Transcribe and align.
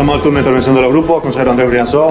Pasamos 0.00 0.16
al 0.16 0.22
turno 0.22 0.36
de 0.38 0.40
intervención 0.40 0.74
de 0.76 0.80
los 0.80 0.92
grupos. 0.92 1.22
Consejero 1.22 1.50
Andrés 1.50 1.68
Brianzó. 1.68 2.10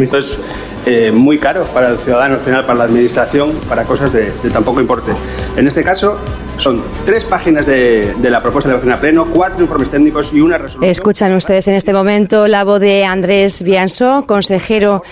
Esto 0.00 0.18
es 0.18 0.40
eh, 0.86 1.10
muy 1.10 1.40
caro 1.40 1.64
para 1.64 1.88
el 1.88 1.98
ciudadano, 1.98 2.34
al 2.34 2.40
final, 2.40 2.64
para 2.64 2.78
la 2.78 2.84
administración, 2.84 3.50
para 3.68 3.82
cosas 3.82 4.12
de, 4.12 4.30
de 4.30 4.50
tan 4.50 4.62
poco 4.62 4.80
importe. 4.80 5.10
En 5.56 5.66
este 5.66 5.82
caso, 5.82 6.18
son 6.56 6.84
tres 7.04 7.24
páginas 7.24 7.66
de, 7.66 8.14
de 8.16 8.30
la 8.30 8.40
propuesta 8.40 8.68
de 8.68 8.76
votación 8.76 8.94
a 8.96 9.00
pleno, 9.00 9.26
cuatro 9.26 9.60
informes 9.60 9.90
técnicos 9.90 10.32
y 10.32 10.40
una 10.40 10.56
resolución. 10.56 10.88
Escuchan 10.88 11.32
ustedes 11.32 11.66
en 11.66 11.74
este 11.74 11.92
momento 11.92 12.46
la 12.46 12.62
voz 12.62 12.78
de 12.78 13.04
Andrés 13.04 13.64
Bianso, 13.64 14.24
consejero 14.28 15.02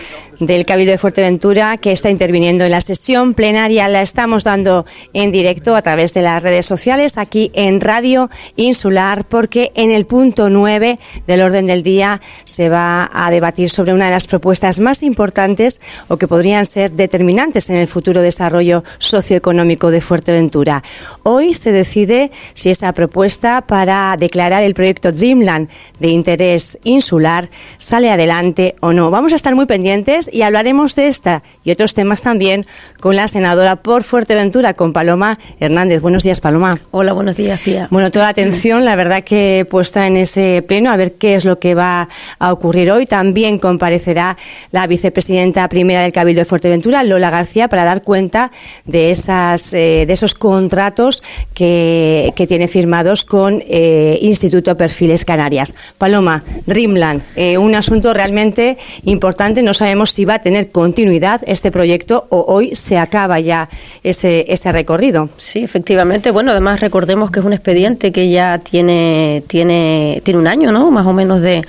del 0.41 0.67
Cabildo 0.67 0.93
de 0.93 0.99
Fuerteventura, 0.99 1.77
que 1.79 1.93
está 1.93 2.11
interviniendo 2.11 2.65
en 2.65 2.71
la 2.71 2.81
sesión 2.81 3.35
plenaria. 3.35 3.89
La 3.89 4.03
estamos 4.03 4.45
dando 4.45 4.87
en 5.13 5.33
directo 5.33 5.75
a 5.75 5.83
través 5.83 6.15
de 6.15 6.23
las 6.23 6.43
redes 6.43 6.67
sociales, 6.67 7.19
aquí 7.19 7.51
en 7.55 7.81
Radio 7.81 8.31
Insular, 8.57 9.27
porque 9.27 9.73
en 9.75 9.91
el 9.91 10.07
punto 10.07 10.49
9 10.49 10.99
del 11.27 11.43
orden 11.43 11.67
del 11.67 11.83
día 11.83 12.21
se 12.45 12.69
va 12.69 13.11
a 13.13 13.31
debatir 13.31 13.71
sobre 13.71 13.93
una 13.93 14.07
de 14.07 14.13
las 14.13 14.27
propuestas 14.27 14.81
más 14.81 15.03
importantes 15.03 15.81
o 16.09 16.17
que 16.17 16.29
podrían 16.29 16.67
ser 16.67 16.93
determinantes 16.93 17.71
en 17.71 17.77
el 17.77 17.89
futuro 17.89 18.21
desarrollo 18.21 18.85
socioeconómico 18.99 19.91
de 19.91 20.01
Fuerteventura. 20.01 20.83
Hoy 21.23 21.55
se 21.55 21.73
decide 21.73 22.31
si 22.55 22.71
esa 22.71 22.93
propuesta 22.93 23.63
para 23.63 24.17
declarar 24.19 24.63
el 24.63 24.75
proyecto 24.75 25.13
Dreamland 25.13 25.69
de 25.99 26.09
interés 26.09 26.79
insular 26.85 27.51
sale 27.79 28.11
adelante 28.11 28.77
o 28.81 28.93
no. 28.93 29.11
Vamos 29.11 29.33
a 29.33 29.37
estar 29.37 29.55
muy 29.55 29.67
pendientes 29.67 30.28
y 30.33 30.43
hablaremos 30.43 30.95
de 30.95 31.07
esta 31.07 31.43
y 31.65 31.71
otros 31.71 31.95
temas 31.95 32.23
también 32.23 32.67
con 33.01 33.17
la 33.17 33.29
senadora 33.29 33.77
por 33.77 34.03
Fuerteventura, 34.03 34.75
con 34.75 34.93
Paloma 34.93 35.39
Hernández. 35.61 36.01
Buenos 36.03 36.25
días, 36.25 36.41
Paloma. 36.41 36.75
Hola, 36.91 37.13
buenos 37.13 37.37
días, 37.37 37.61
Pía. 37.61 37.89
Bueno, 37.91 38.11
toda 38.11 38.27
la 38.27 38.31
atención, 38.31 38.85
la 38.85 38.97
verdad 38.97 39.25
que 39.25 39.67
puesta 39.71 40.07
en 40.07 40.17
ese 40.17 40.63
pleno 40.67 40.91
a 40.91 40.97
ver 40.97 41.13
qué 41.13 41.35
es 41.35 41.45
lo 41.45 41.59
que 41.59 41.75
va 41.75 42.09
a 42.39 42.53
ocurrir 42.53 42.91
hoy. 42.91 43.07
También 43.07 43.59
comparecerá 43.59 44.37
la 44.71 44.87
vicepresidenta 44.87 45.69
primera 45.69 46.03
del 46.03 46.13
Cabildo 46.13 46.41
de 46.41 46.45
Fuerteventura, 46.45 47.05
Lola 47.05 47.31
García, 47.31 47.69
para 47.69 47.85
dar 47.85 48.03
cuenta 48.03 48.51
de 48.85 49.11
esas 49.11 49.73
eh, 49.73 50.05
de 50.07 50.13
esos 50.13 50.35
contratos 50.35 51.23
que, 51.55 52.33
que 52.37 52.47
tiene 52.47 52.69
firmados 52.69 53.25
con 53.25 53.63
eh, 53.67 54.19
Instituto 54.23 54.77
Perfiles 54.77 55.25
Canarias. 55.25 55.75
Paloma, 55.99 56.43
Rimland, 56.67 57.23
eh, 57.37 57.59
un 57.59 57.75
asunto 57.75 58.15
realmente 58.15 58.79
importante. 59.05 59.63
No 59.63 59.75
sabemos 59.75 60.11
si 60.11 60.18
va 60.25 60.35
a 60.35 60.39
tener 60.41 60.71
continuidad 60.71 61.41
este 61.47 61.71
proyecto 61.71 62.27
o 62.31 62.45
hoy 62.49 62.75
se 62.75 62.99
acaba 62.99 63.41
ya 63.41 63.69
ese, 64.03 64.45
ese 64.49 64.73
recorrido. 64.73 65.29
Sí, 65.37 65.63
efectivamente. 65.63 66.31
Bueno, 66.31 66.53
además 66.53 66.81
recordemos 66.81 67.31
que 67.31 67.41
es 67.41 67.47
un 67.47 67.53
expediente 67.53 68.13
que 68.13 68.31
ya 68.31 68.59
tiene, 68.59 69.43
tiene, 69.47 70.21
tiene 70.25 70.41
un 70.41 70.47
año, 70.47 70.73
¿no? 70.73 70.91
Más 70.91 71.07
o 71.07 71.13
menos 71.13 71.41
de, 71.41 71.63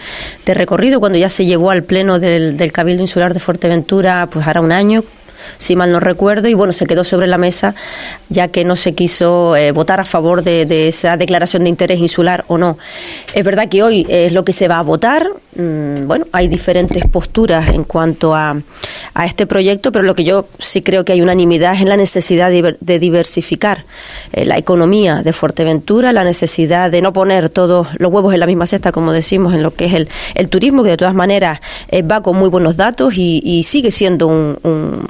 de 0.46 0.54
recorrido. 0.54 1.00
Cuando 1.00 1.18
ya 1.18 1.30
se 1.30 1.46
llevó 1.46 1.72
al 1.72 1.84
pleno 1.84 2.20
del, 2.20 2.58
del 2.58 2.72
Cabildo 2.72 3.02
Insular 3.02 3.34
de 3.34 3.40
Fuerteventura, 3.40 4.28
pues 4.32 4.48
hará 4.48 4.62
un 4.62 4.72
año, 4.72 5.04
si 5.58 5.76
mal 5.76 5.92
no 5.92 6.00
recuerdo, 6.00 6.48
y 6.48 6.54
bueno, 6.54 6.74
se 6.74 6.86
quedó 6.86 7.04
sobre 7.04 7.28
la 7.28 7.38
mesa 7.38 7.76
ya 8.30 8.48
que 8.48 8.64
no 8.64 8.76
se 8.76 8.94
quiso 8.94 9.56
eh, 9.56 9.72
votar 9.72 10.00
a 10.00 10.04
favor 10.06 10.44
de, 10.44 10.66
de, 10.66 10.88
esa 10.88 11.18
declaración 11.18 11.64
de 11.64 11.70
interés 11.70 12.00
insular 12.00 12.46
o 12.48 12.58
no. 12.58 12.78
Es 13.34 13.44
verdad 13.44 13.70
que 13.70 13.84
hoy 13.84 14.06
es 14.08 14.34
lo 14.34 14.46
que 14.46 14.54
se 14.54 14.68
va 14.68 14.80
a 14.80 14.84
votar. 14.84 15.28
Mm, 15.56 16.08
bueno, 16.08 16.28
hay 16.32 16.48
diferentes 16.48 17.04
posturas 17.08 17.70
en 17.70 17.84
cuanto 17.84 18.36
a, 18.36 18.56
a, 19.16 19.26
este 19.26 19.48
proyecto, 19.48 19.92
pero 19.92 20.06
lo 20.06 20.14
que 20.14 20.24
yo 20.24 20.48
sí 20.60 20.82
creo 20.82 21.04
que 21.04 21.14
hay 21.14 21.22
unanimidad 21.22 21.74
es 21.74 21.82
en 21.82 21.90
la 21.90 21.98
necesidad 21.98 22.52
de, 22.52 23.00
diversificar 23.00 23.86
eh, 24.32 24.46
la 24.46 24.58
economía 24.58 25.24
de 25.24 25.34
Fuerteventura, 25.34 26.12
la 26.14 26.24
necesidad 26.24 26.92
de 26.92 27.02
no 27.02 27.14
poner 27.14 27.50
todos 27.50 27.88
los 27.98 28.12
huevos 28.12 28.34
en 28.34 28.40
la 28.40 28.46
misma 28.46 28.68
cesta, 28.68 28.92
como 28.92 29.12
decimos, 29.12 29.54
en 29.54 29.64
lo 29.64 29.74
que 29.74 29.86
es 29.86 29.94
el, 29.94 30.10
el 30.36 30.50
turismo, 30.50 30.84
que 30.84 30.92
de 30.92 30.98
todas 30.98 31.16
maneras 31.16 31.60
eh, 31.90 32.04
va 32.04 32.22
con 32.22 32.38
muy 32.38 32.50
buenos 32.50 32.78
datos 32.78 33.16
y, 33.16 33.42
y 33.44 33.64
sigue 33.64 33.90
siendo 33.90 34.28
un, 34.28 34.58
un 34.64 35.08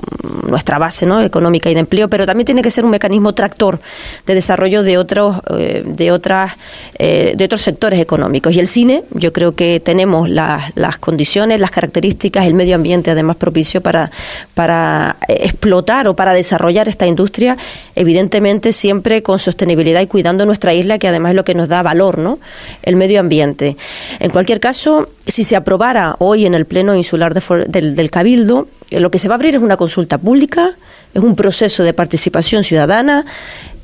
nuestra 0.48 0.78
base 0.78 1.06
¿no? 1.06 1.22
económica 1.22 1.70
y 1.70 1.74
de 1.74 1.82
empleo, 1.82 2.10
pero 2.10 2.26
también 2.26 2.46
tiene 2.46 2.62
que 2.62 2.72
ser 2.72 2.86
un 2.86 2.92
mecanismo 2.92 3.34
tractor 3.34 3.80
de 4.26 4.36
desarrollo 4.36 4.84
de 4.84 4.98
otros 4.98 5.38
eh, 5.58 5.84
de 5.86 6.12
otras 6.12 6.54
eh, 6.98 7.34
de 7.36 7.46
otros 7.46 7.62
sectores 7.62 8.00
económicos. 8.00 8.56
Y 8.56 8.60
el 8.60 8.68
cine, 8.68 9.04
yo 9.12 9.34
creo 9.34 9.54
que 9.54 9.80
tenemos 9.80 10.30
las, 10.30 10.76
las 10.76 10.98
condiciones, 10.98 11.60
las 11.60 11.72
características, 11.72 12.46
el 12.46 12.54
medio 12.54 12.76
ambiente 12.76 13.12
además 13.12 13.38
propicio 13.38 13.82
para, 13.82 14.12
para 14.54 15.18
explotar 15.28 16.08
o 16.08 16.16
para 16.16 16.34
desarrollar 16.34 16.88
esta 16.88 17.08
industria, 17.08 17.58
evidentemente 17.96 18.72
siempre 18.72 19.24
con 19.24 19.40
sostenibilidad 19.40 20.02
y 20.02 20.08
cuidando 20.08 20.46
nuestra 20.46 20.74
isla, 20.74 20.98
que 21.00 21.08
además 21.08 21.32
es 21.32 21.36
lo 21.36 21.44
que 21.44 21.56
nos 21.56 21.70
da 21.70 21.82
valor, 21.82 22.18
¿no? 22.18 22.40
El 22.84 22.96
medio 22.96 23.20
ambiente. 23.20 23.78
En 24.20 24.32
cualquier 24.32 24.60
caso, 24.60 25.10
si 25.26 25.44
se 25.44 25.56
aprobara 25.56 26.16
hoy 26.20 26.46
en 26.46 26.54
el 26.54 26.66
Pleno 26.66 26.96
Insular 26.96 27.34
de, 27.34 27.42
del, 27.68 27.96
del 27.96 28.12
Cabildo, 28.12 28.68
lo 28.92 29.12
que 29.12 29.20
se 29.20 29.28
va 29.28 29.36
a 29.36 29.38
abrir 29.38 29.56
es 29.56 29.62
una 29.62 29.78
consulta 29.78 30.18
pública, 30.18 30.76
es 31.14 31.22
un 31.22 31.36
proceso 31.36 31.84
de 31.84 31.94
participación 31.94 32.64
ciudadana, 32.64 33.26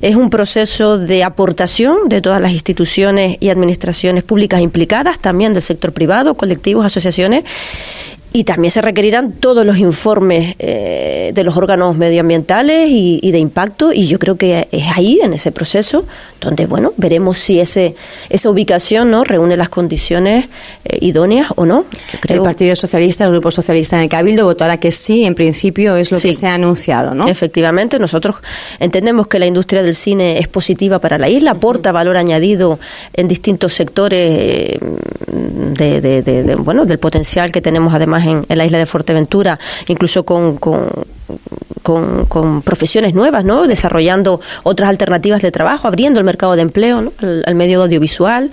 es 0.00 0.16
un 0.16 0.30
proceso 0.30 0.98
de 0.98 1.24
aportación 1.24 2.08
de 2.08 2.20
todas 2.20 2.40
las 2.40 2.52
instituciones 2.52 3.36
y 3.40 3.50
administraciones 3.50 4.24
públicas 4.24 4.60
implicadas, 4.60 5.18
también 5.18 5.52
del 5.52 5.62
sector 5.62 5.92
privado, 5.92 6.36
colectivos, 6.36 6.84
asociaciones, 6.84 7.44
y 8.36 8.44
también 8.44 8.70
se 8.70 8.82
requerirán 8.82 9.32
todos 9.32 9.64
los 9.64 9.78
informes 9.78 10.56
eh, 10.58 11.30
de 11.32 11.42
los 11.42 11.56
órganos 11.56 11.96
medioambientales 11.96 12.90
y, 12.90 13.18
y, 13.22 13.30
de 13.30 13.38
impacto. 13.38 13.94
Y 13.94 14.08
yo 14.08 14.18
creo 14.18 14.36
que 14.36 14.68
es 14.70 14.84
ahí 14.94 15.20
en 15.22 15.32
ese 15.32 15.52
proceso 15.52 16.04
donde 16.38 16.66
bueno 16.66 16.92
veremos 16.98 17.38
si 17.38 17.60
ese 17.60 17.94
esa 18.28 18.50
ubicación 18.50 19.10
no 19.10 19.24
reúne 19.24 19.56
las 19.56 19.70
condiciones 19.70 20.46
eh, 20.84 20.98
idóneas 21.00 21.48
o 21.56 21.64
no. 21.64 21.86
Creo... 22.20 22.38
el 22.38 22.42
Partido 22.42 22.76
Socialista 22.76 23.24
el 23.24 23.30
Grupo 23.30 23.50
Socialista 23.50 23.96
en 23.96 24.02
el 24.02 24.08
Cabildo 24.10 24.44
votará 24.44 24.76
que 24.76 24.92
sí 24.92 25.24
en 25.24 25.34
principio 25.34 25.96
es 25.96 26.10
lo 26.10 26.18
sí, 26.18 26.28
que 26.28 26.34
se 26.34 26.46
ha 26.46 26.54
anunciado 26.54 27.14
no 27.14 27.26
efectivamente 27.26 27.98
nosotros 27.98 28.36
entendemos 28.78 29.28
que 29.28 29.38
la 29.38 29.46
industria 29.46 29.82
del 29.82 29.94
cine 29.94 30.38
es 30.38 30.48
positiva 30.48 30.98
para 30.98 31.16
la 31.18 31.28
isla 31.28 31.52
aporta 31.52 31.90
valor 31.90 32.18
añadido 32.18 32.78
en 33.14 33.28
distintos 33.28 33.72
sectores 33.72 34.20
eh, 34.20 34.78
de, 35.26 36.00
de, 36.02 36.22
de, 36.22 36.42
de 36.42 36.54
bueno 36.54 36.84
del 36.84 36.98
potencial 36.98 37.50
que 37.50 37.62
tenemos 37.62 37.94
además 37.94 38.25
en, 38.26 38.44
la 38.48 38.64
isla 38.64 38.78
de 38.78 38.86
Fuerteventura, 38.86 39.58
incluso 39.88 40.24
con, 40.24 40.58
con, 40.58 40.86
profesiones 42.62 43.14
nuevas, 43.14 43.44
¿no? 43.44 43.66
desarrollando 43.66 44.40
otras 44.64 44.90
alternativas 44.90 45.40
de 45.40 45.50
trabajo, 45.50 45.86
abriendo 45.86 46.18
el 46.18 46.26
mercado 46.26 46.56
de 46.56 46.62
empleo 46.62 47.00
¿no? 47.00 47.12
al, 47.20 47.54
medio 47.54 47.82
audiovisual. 47.82 48.50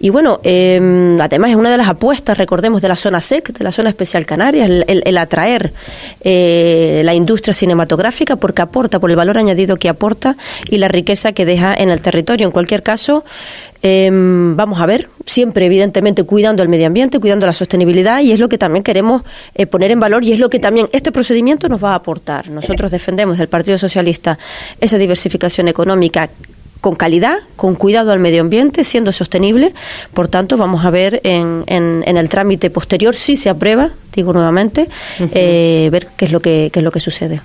Y 0.00 0.10
bueno, 0.10 0.40
eh, 0.44 1.16
además 1.20 1.50
es 1.50 1.56
una 1.56 1.70
de 1.70 1.78
las 1.78 1.88
apuestas, 1.88 2.36
recordemos, 2.36 2.82
de 2.82 2.88
la 2.88 2.96
zona 2.96 3.20
SEC, 3.20 3.52
de 3.52 3.64
la 3.64 3.72
zona 3.72 3.88
especial 3.88 4.26
Canarias, 4.26 4.70
el 4.86 5.18
atraer 5.18 5.72
eh, 6.20 7.02
la 7.04 7.14
industria 7.14 7.54
cinematográfica 7.54 8.36
porque 8.36 8.62
aporta, 8.62 8.98
por 8.98 9.10
el 9.10 9.16
valor 9.16 9.38
añadido 9.38 9.76
que 9.76 9.88
aporta 9.88 10.36
y 10.68 10.78
la 10.78 10.88
riqueza 10.88 11.32
que 11.32 11.44
deja 11.44 11.74
en 11.74 11.90
el 11.90 12.00
territorio. 12.00 12.46
En 12.46 12.52
cualquier 12.52 12.82
caso, 12.82 13.24
eh, 13.86 14.08
vamos 14.10 14.80
a 14.80 14.86
ver, 14.86 15.10
siempre 15.26 15.66
evidentemente 15.66 16.24
cuidando 16.24 16.62
el 16.62 16.70
medio 16.70 16.86
ambiente, 16.86 17.20
cuidando 17.20 17.44
la 17.44 17.52
sostenibilidad 17.52 18.20
y 18.22 18.32
es 18.32 18.40
lo 18.40 18.48
que 18.48 18.56
también 18.56 18.82
queremos 18.82 19.22
eh, 19.54 19.66
poner 19.66 19.90
en 19.90 20.00
valor 20.00 20.24
y 20.24 20.32
es 20.32 20.40
lo 20.40 20.48
que 20.48 20.58
también 20.58 20.88
este 20.92 21.12
procedimiento 21.12 21.68
nos 21.68 21.84
va 21.84 21.92
a 21.92 21.96
aportar. 21.96 22.48
Nosotros 22.48 22.90
defendemos 22.90 23.36
del 23.36 23.48
Partido 23.48 23.76
Socialista 23.76 24.38
esa 24.80 24.96
diversificación 24.96 25.68
económica 25.68 26.30
con 26.84 26.96
calidad, 26.96 27.38
con 27.56 27.76
cuidado 27.76 28.12
al 28.12 28.18
medio 28.18 28.42
ambiente, 28.42 28.84
siendo 28.84 29.10
sostenible. 29.10 29.72
Por 30.12 30.28
tanto, 30.28 30.58
vamos 30.58 30.84
a 30.84 30.90
ver 30.90 31.18
en, 31.24 31.64
en, 31.66 32.04
en 32.06 32.18
el 32.18 32.28
trámite 32.28 32.68
posterior 32.68 33.14
si 33.14 33.38
se 33.38 33.48
aprueba 33.48 33.92
digo 34.14 34.32
nuevamente, 34.32 34.82
uh 35.18 35.22
-huh. 35.24 35.30
eh, 35.34 35.88
ver 35.90 36.08
qué 36.16 36.24
es 36.26 36.32
lo 36.32 36.40
que 36.40 36.70
qué 36.72 36.80
es 36.80 36.84
lo 36.84 36.90
que 36.90 37.00
sucede. 37.00 37.40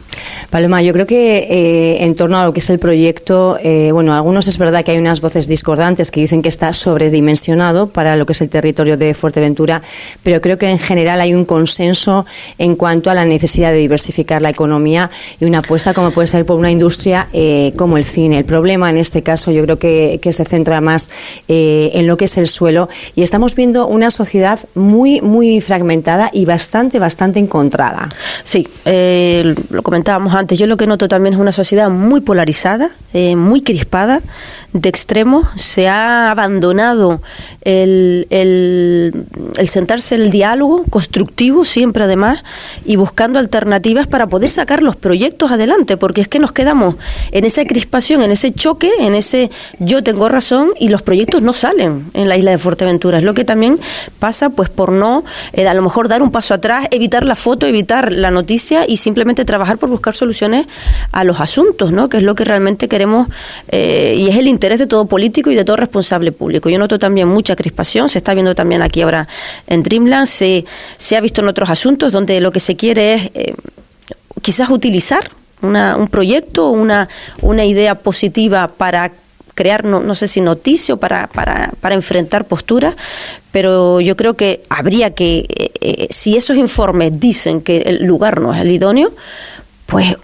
Paloma, 0.49 0.81
yo 0.81 0.93
creo 0.93 1.07
que 1.07 1.47
eh, 1.49 2.03
en 2.03 2.15
torno 2.15 2.39
a 2.39 2.45
lo 2.45 2.53
que 2.53 2.59
es 2.59 2.69
el 2.69 2.79
proyecto, 2.79 3.57
eh, 3.61 3.91
bueno, 3.91 4.13
algunos 4.13 4.47
es 4.47 4.57
verdad 4.57 4.83
que 4.83 4.91
hay 4.91 4.97
unas 4.97 5.21
voces 5.21 5.47
discordantes 5.47 6.11
que 6.11 6.19
dicen 6.19 6.41
que 6.41 6.49
está 6.49 6.73
sobredimensionado 6.73 7.87
para 7.87 8.15
lo 8.15 8.25
que 8.25 8.33
es 8.33 8.41
el 8.41 8.49
territorio 8.49 8.97
de 8.97 9.13
Fuerteventura, 9.13 9.81
pero 10.23 10.41
creo 10.41 10.57
que 10.57 10.69
en 10.69 10.79
general 10.79 11.21
hay 11.21 11.33
un 11.33 11.45
consenso 11.45 12.25
en 12.57 12.75
cuanto 12.75 13.09
a 13.09 13.13
la 13.13 13.25
necesidad 13.25 13.71
de 13.71 13.77
diversificar 13.77 14.41
la 14.41 14.49
economía 14.49 15.09
y 15.39 15.45
una 15.45 15.59
apuesta 15.59 15.93
como 15.93 16.11
puede 16.11 16.27
ser 16.27 16.45
por 16.45 16.57
una 16.59 16.71
industria 16.71 17.27
como 17.75 17.97
el 17.97 18.05
cine. 18.05 18.39
El 18.39 18.45
problema 18.45 18.89
en 18.89 18.97
este 18.97 19.21
caso 19.21 19.28
yo 19.35 19.63
creo 19.63 19.79
que, 19.79 20.19
que 20.21 20.33
se 20.33 20.45
centra 20.45 20.81
más 20.81 21.09
eh, 21.47 21.91
en 21.93 22.07
lo 22.07 22.17
que 22.17 22.25
es 22.25 22.37
el 22.37 22.47
suelo 22.47 22.89
y 23.15 23.23
estamos 23.23 23.55
viendo 23.55 23.87
una 23.87 24.11
sociedad 24.11 24.59
muy, 24.75 25.21
muy 25.21 25.61
fragmentada 25.61 26.29
y 26.33 26.45
bastante, 26.45 26.99
bastante 26.99 27.39
encontrada. 27.39 28.09
Sí, 28.43 28.67
eh, 28.85 29.55
lo 29.69 29.83
comentábamos 29.83 30.33
antes. 30.33 30.57
Yo 30.59 30.67
lo 30.67 30.77
que 30.77 30.87
noto 30.87 31.07
también 31.07 31.33
es 31.33 31.39
una 31.39 31.51
sociedad 31.51 31.89
muy 31.89 32.21
polarizada, 32.21 32.91
eh, 33.13 33.35
muy 33.35 33.61
crispada, 33.61 34.21
de 34.73 34.89
extremos, 34.89 35.47
se 35.55 35.87
ha 35.87 36.29
abandonado 36.29 37.21
el, 37.61 38.27
el, 38.29 39.25
sentarse 39.67 40.15
el 40.15 40.29
diálogo 40.29 40.83
constructivo 40.89 41.65
siempre 41.65 42.03
además 42.03 42.43
y 42.85 42.95
buscando 42.95 43.39
alternativas 43.39 44.07
para 44.07 44.27
poder 44.27 44.49
sacar 44.49 44.83
los 44.83 44.95
proyectos 44.95 45.51
adelante, 45.51 45.97
porque 45.97 46.21
es 46.21 46.27
que 46.27 46.39
nos 46.39 46.51
quedamos 46.51 46.95
en 47.31 47.45
esa 47.45 47.65
crispación, 47.65 48.21
en 48.21 48.31
ese 48.31 48.53
choque, 48.53 48.91
en 48.99 49.15
ese 49.15 49.49
yo 49.79 50.03
tengo 50.03 50.29
razón 50.29 50.69
y 50.79 50.89
los 50.89 51.01
proyectos 51.01 51.41
no 51.41 51.53
salen 51.53 52.05
en 52.13 52.29
la 52.29 52.37
isla 52.37 52.51
de 52.51 52.57
Fuerteventura. 52.57 53.17
Es 53.17 53.23
lo 53.23 53.33
que 53.33 53.45
también 53.45 53.79
pasa 54.19 54.49
pues 54.49 54.69
por 54.69 54.91
no 54.91 55.23
eh, 55.53 55.67
a 55.67 55.73
lo 55.73 55.81
mejor 55.81 56.07
dar 56.07 56.21
un 56.21 56.31
paso 56.31 56.53
atrás, 56.53 56.87
evitar 56.91 57.25
la 57.25 57.35
foto, 57.35 57.65
evitar 57.65 58.11
la 58.11 58.31
noticia 58.31 58.85
y 58.87 58.97
simplemente 58.97 59.45
trabajar 59.45 59.77
por 59.77 59.89
buscar 59.89 60.15
soluciones 60.15 60.67
a 61.11 61.23
los 61.23 61.39
asuntos, 61.39 61.91
¿no? 61.91 62.07
que 62.07 62.17
es 62.17 62.23
lo 62.23 62.35
que 62.35 62.45
realmente 62.45 62.87
queremos 62.87 63.27
eh, 63.69 64.15
y 64.17 64.29
es 64.29 64.37
el 64.37 64.47
interés 64.59 64.79
de 64.79 64.87
todo 64.87 65.05
político 65.05 65.49
y 65.49 65.55
de 65.55 65.63
todo 65.63 65.77
responsable 65.77 66.33
público. 66.33 66.69
Yo 66.69 66.77
noto 66.77 66.99
también 66.99 67.29
mucha 67.29 67.55
crispación, 67.55 68.09
se 68.09 68.17
está 68.17 68.33
viendo 68.33 68.53
también 68.53 68.81
aquí 68.81 69.01
ahora 69.01 69.25
en 69.67 69.83
Dreamland, 69.83 70.27
se, 70.27 70.65
se 70.97 71.15
ha 71.15 71.21
visto 71.21 71.39
en 71.39 71.47
otros 71.47 71.69
asuntos 71.69 72.11
donde 72.11 72.41
lo 72.41 72.51
que 72.51 72.59
se 72.59 72.75
quiere 72.75 73.13
es 73.13 73.31
eh, 73.35 73.53
quizás 74.41 74.69
utilizar 74.69 75.31
una, 75.61 75.95
un 75.95 76.09
proyecto, 76.09 76.71
una, 76.71 77.07
una 77.41 77.63
idea 77.63 77.95
positiva 77.95 78.67
para 78.67 79.13
crear, 79.55 79.85
no, 79.85 80.01
no 80.01 80.13
sé 80.13 80.27
si 80.27 80.41
noticia 80.41 80.95
o 80.95 80.97
para, 80.97 81.27
para, 81.27 81.71
para, 81.79 81.95
enfrentar 81.95 82.43
posturas, 82.43 82.95
pero 83.53 84.01
yo 84.01 84.17
creo 84.17 84.35
que 84.35 84.63
habría 84.67 85.11
que, 85.11 85.45
eh, 85.47 85.71
eh, 85.79 86.07
si 86.09 86.35
esos 86.35 86.57
informes 86.57 87.17
dicen 87.17 87.61
que 87.61 87.77
el 87.77 88.03
lugar 88.03 88.41
no 88.41 88.53
es 88.53 88.59
el 88.59 88.71
idóneo, 88.71 89.13
pues 89.85 90.17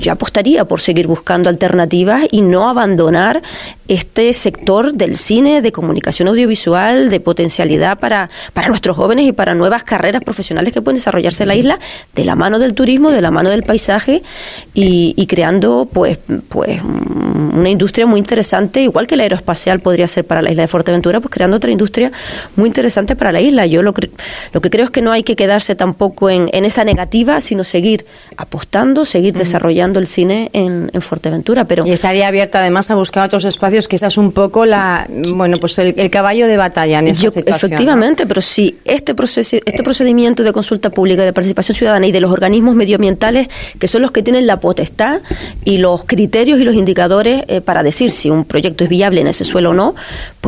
yo 0.00 0.12
apostaría 0.12 0.64
por 0.64 0.80
seguir 0.80 1.06
buscando 1.06 1.48
alternativas 1.48 2.26
y 2.30 2.42
no 2.42 2.68
abandonar 2.68 3.42
este 3.88 4.32
sector 4.32 4.92
del 4.92 5.16
cine, 5.16 5.62
de 5.62 5.72
comunicación 5.72 6.28
audiovisual, 6.28 7.08
de 7.08 7.20
potencialidad 7.20 7.98
para, 7.98 8.28
para 8.52 8.68
nuestros 8.68 8.96
jóvenes 8.96 9.26
y 9.26 9.32
para 9.32 9.54
nuevas 9.54 9.84
carreras 9.84 10.22
profesionales 10.22 10.72
que 10.72 10.82
pueden 10.82 10.96
desarrollarse 10.96 11.44
en 11.44 11.48
la 11.48 11.54
isla, 11.54 11.78
de 12.14 12.24
la 12.24 12.34
mano 12.34 12.58
del 12.58 12.74
turismo, 12.74 13.10
de 13.10 13.22
la 13.22 13.30
mano 13.30 13.48
del 13.50 13.62
paisaje 13.62 14.22
y, 14.74 15.26
creando 15.26 15.88
pues, 15.90 16.18
pues 16.48 16.80
una 16.82 17.68
industria 17.68 18.06
muy 18.06 18.18
interesante, 18.18 18.82
igual 18.82 19.06
que 19.06 19.16
la 19.16 19.22
aeroespacial 19.22 19.80
podría 19.80 20.06
ser 20.06 20.24
para 20.24 20.42
la 20.42 20.50
isla 20.50 20.62
de 20.62 20.68
Fuerteventura, 20.68 21.20
pues 21.20 21.32
creando 21.32 21.56
otra 21.56 21.70
industria 21.70 22.12
muy 22.56 22.68
interesante 22.68 23.16
para 23.16 23.32
la 23.32 23.40
isla. 23.40 23.66
Yo 23.66 23.82
lo, 23.82 23.94
lo 24.52 24.60
que 24.60 24.70
creo 24.70 24.84
es 24.84 24.90
que 24.90 25.02
no 25.02 25.12
hay 25.12 25.22
que 25.22 25.34
quedarse 25.36 25.74
tampoco 25.74 26.30
en, 26.30 26.50
en 26.52 26.64
esa 26.64 26.84
negativa, 26.84 27.40
sino 27.40 27.64
seguir 27.64 28.04
apostando, 28.36 29.04
seguir 29.04 29.34
desarrollando 29.34 29.67
el 29.68 30.06
cine 30.06 30.50
en, 30.52 30.90
en 30.92 31.02
Fuerteventura. 31.02 31.64
Pero 31.64 31.86
y 31.86 31.92
estaría 31.92 32.28
abierta 32.28 32.60
además 32.60 32.90
a 32.90 32.94
buscar 32.94 33.24
otros 33.24 33.44
espacios 33.44 33.88
que 33.88 33.96
esa 33.96 34.08
es 34.08 34.16
un 34.16 34.32
poco 34.32 34.64
la 34.64 35.06
bueno 35.08 35.58
pues 35.58 35.78
el, 35.78 35.94
el 35.96 36.10
caballo 36.10 36.46
de 36.46 36.56
batalla 36.56 36.98
en 36.98 37.08
esa 37.08 37.24
Yo, 37.24 37.30
situación. 37.30 37.72
Efectivamente, 37.72 38.24
¿no? 38.24 38.28
pero 38.28 38.40
si 38.40 38.78
este 38.84 39.14
proceso, 39.14 39.56
este 39.64 39.82
procedimiento 39.82 40.42
de 40.42 40.52
consulta 40.52 40.90
pública, 40.90 41.24
de 41.24 41.32
participación 41.32 41.76
ciudadana 41.76 42.06
y 42.06 42.12
de 42.12 42.20
los 42.20 42.30
organismos 42.30 42.74
medioambientales, 42.74 43.48
que 43.78 43.88
son 43.88 44.02
los 44.02 44.10
que 44.10 44.22
tienen 44.22 44.46
la 44.46 44.60
potestad 44.60 45.20
y 45.64 45.78
los 45.78 46.04
criterios 46.04 46.60
y 46.60 46.64
los 46.64 46.74
indicadores 46.74 47.44
eh, 47.48 47.60
para 47.60 47.82
decir 47.82 48.10
si 48.10 48.30
un 48.30 48.44
proyecto 48.44 48.84
es 48.84 48.90
viable 48.90 49.20
en 49.20 49.26
ese 49.26 49.44
suelo 49.44 49.70
o 49.70 49.74
no, 49.74 49.94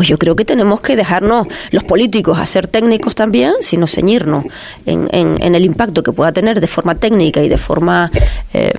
pues 0.00 0.08
yo 0.08 0.19
creo 0.19 0.35
que 0.35 0.47
tenemos 0.47 0.81
que 0.81 0.97
dejarnos 0.97 1.47
los 1.73 1.85
políticos 1.85 2.38
a 2.38 2.47
ser 2.47 2.67
técnicos 2.67 3.14
también, 3.14 3.52
sino 3.61 3.87
ceñirnos 3.87 4.47
en, 4.87 5.55
el 5.55 5.62
impacto 5.62 6.02
que 6.02 6.11
pueda 6.11 6.32
tener 6.32 6.58
de 6.58 6.67
forma 6.67 6.94
técnica 6.94 7.43
y 7.43 7.50
de 7.50 7.58
forma 7.58 8.11
eh, 8.55 8.73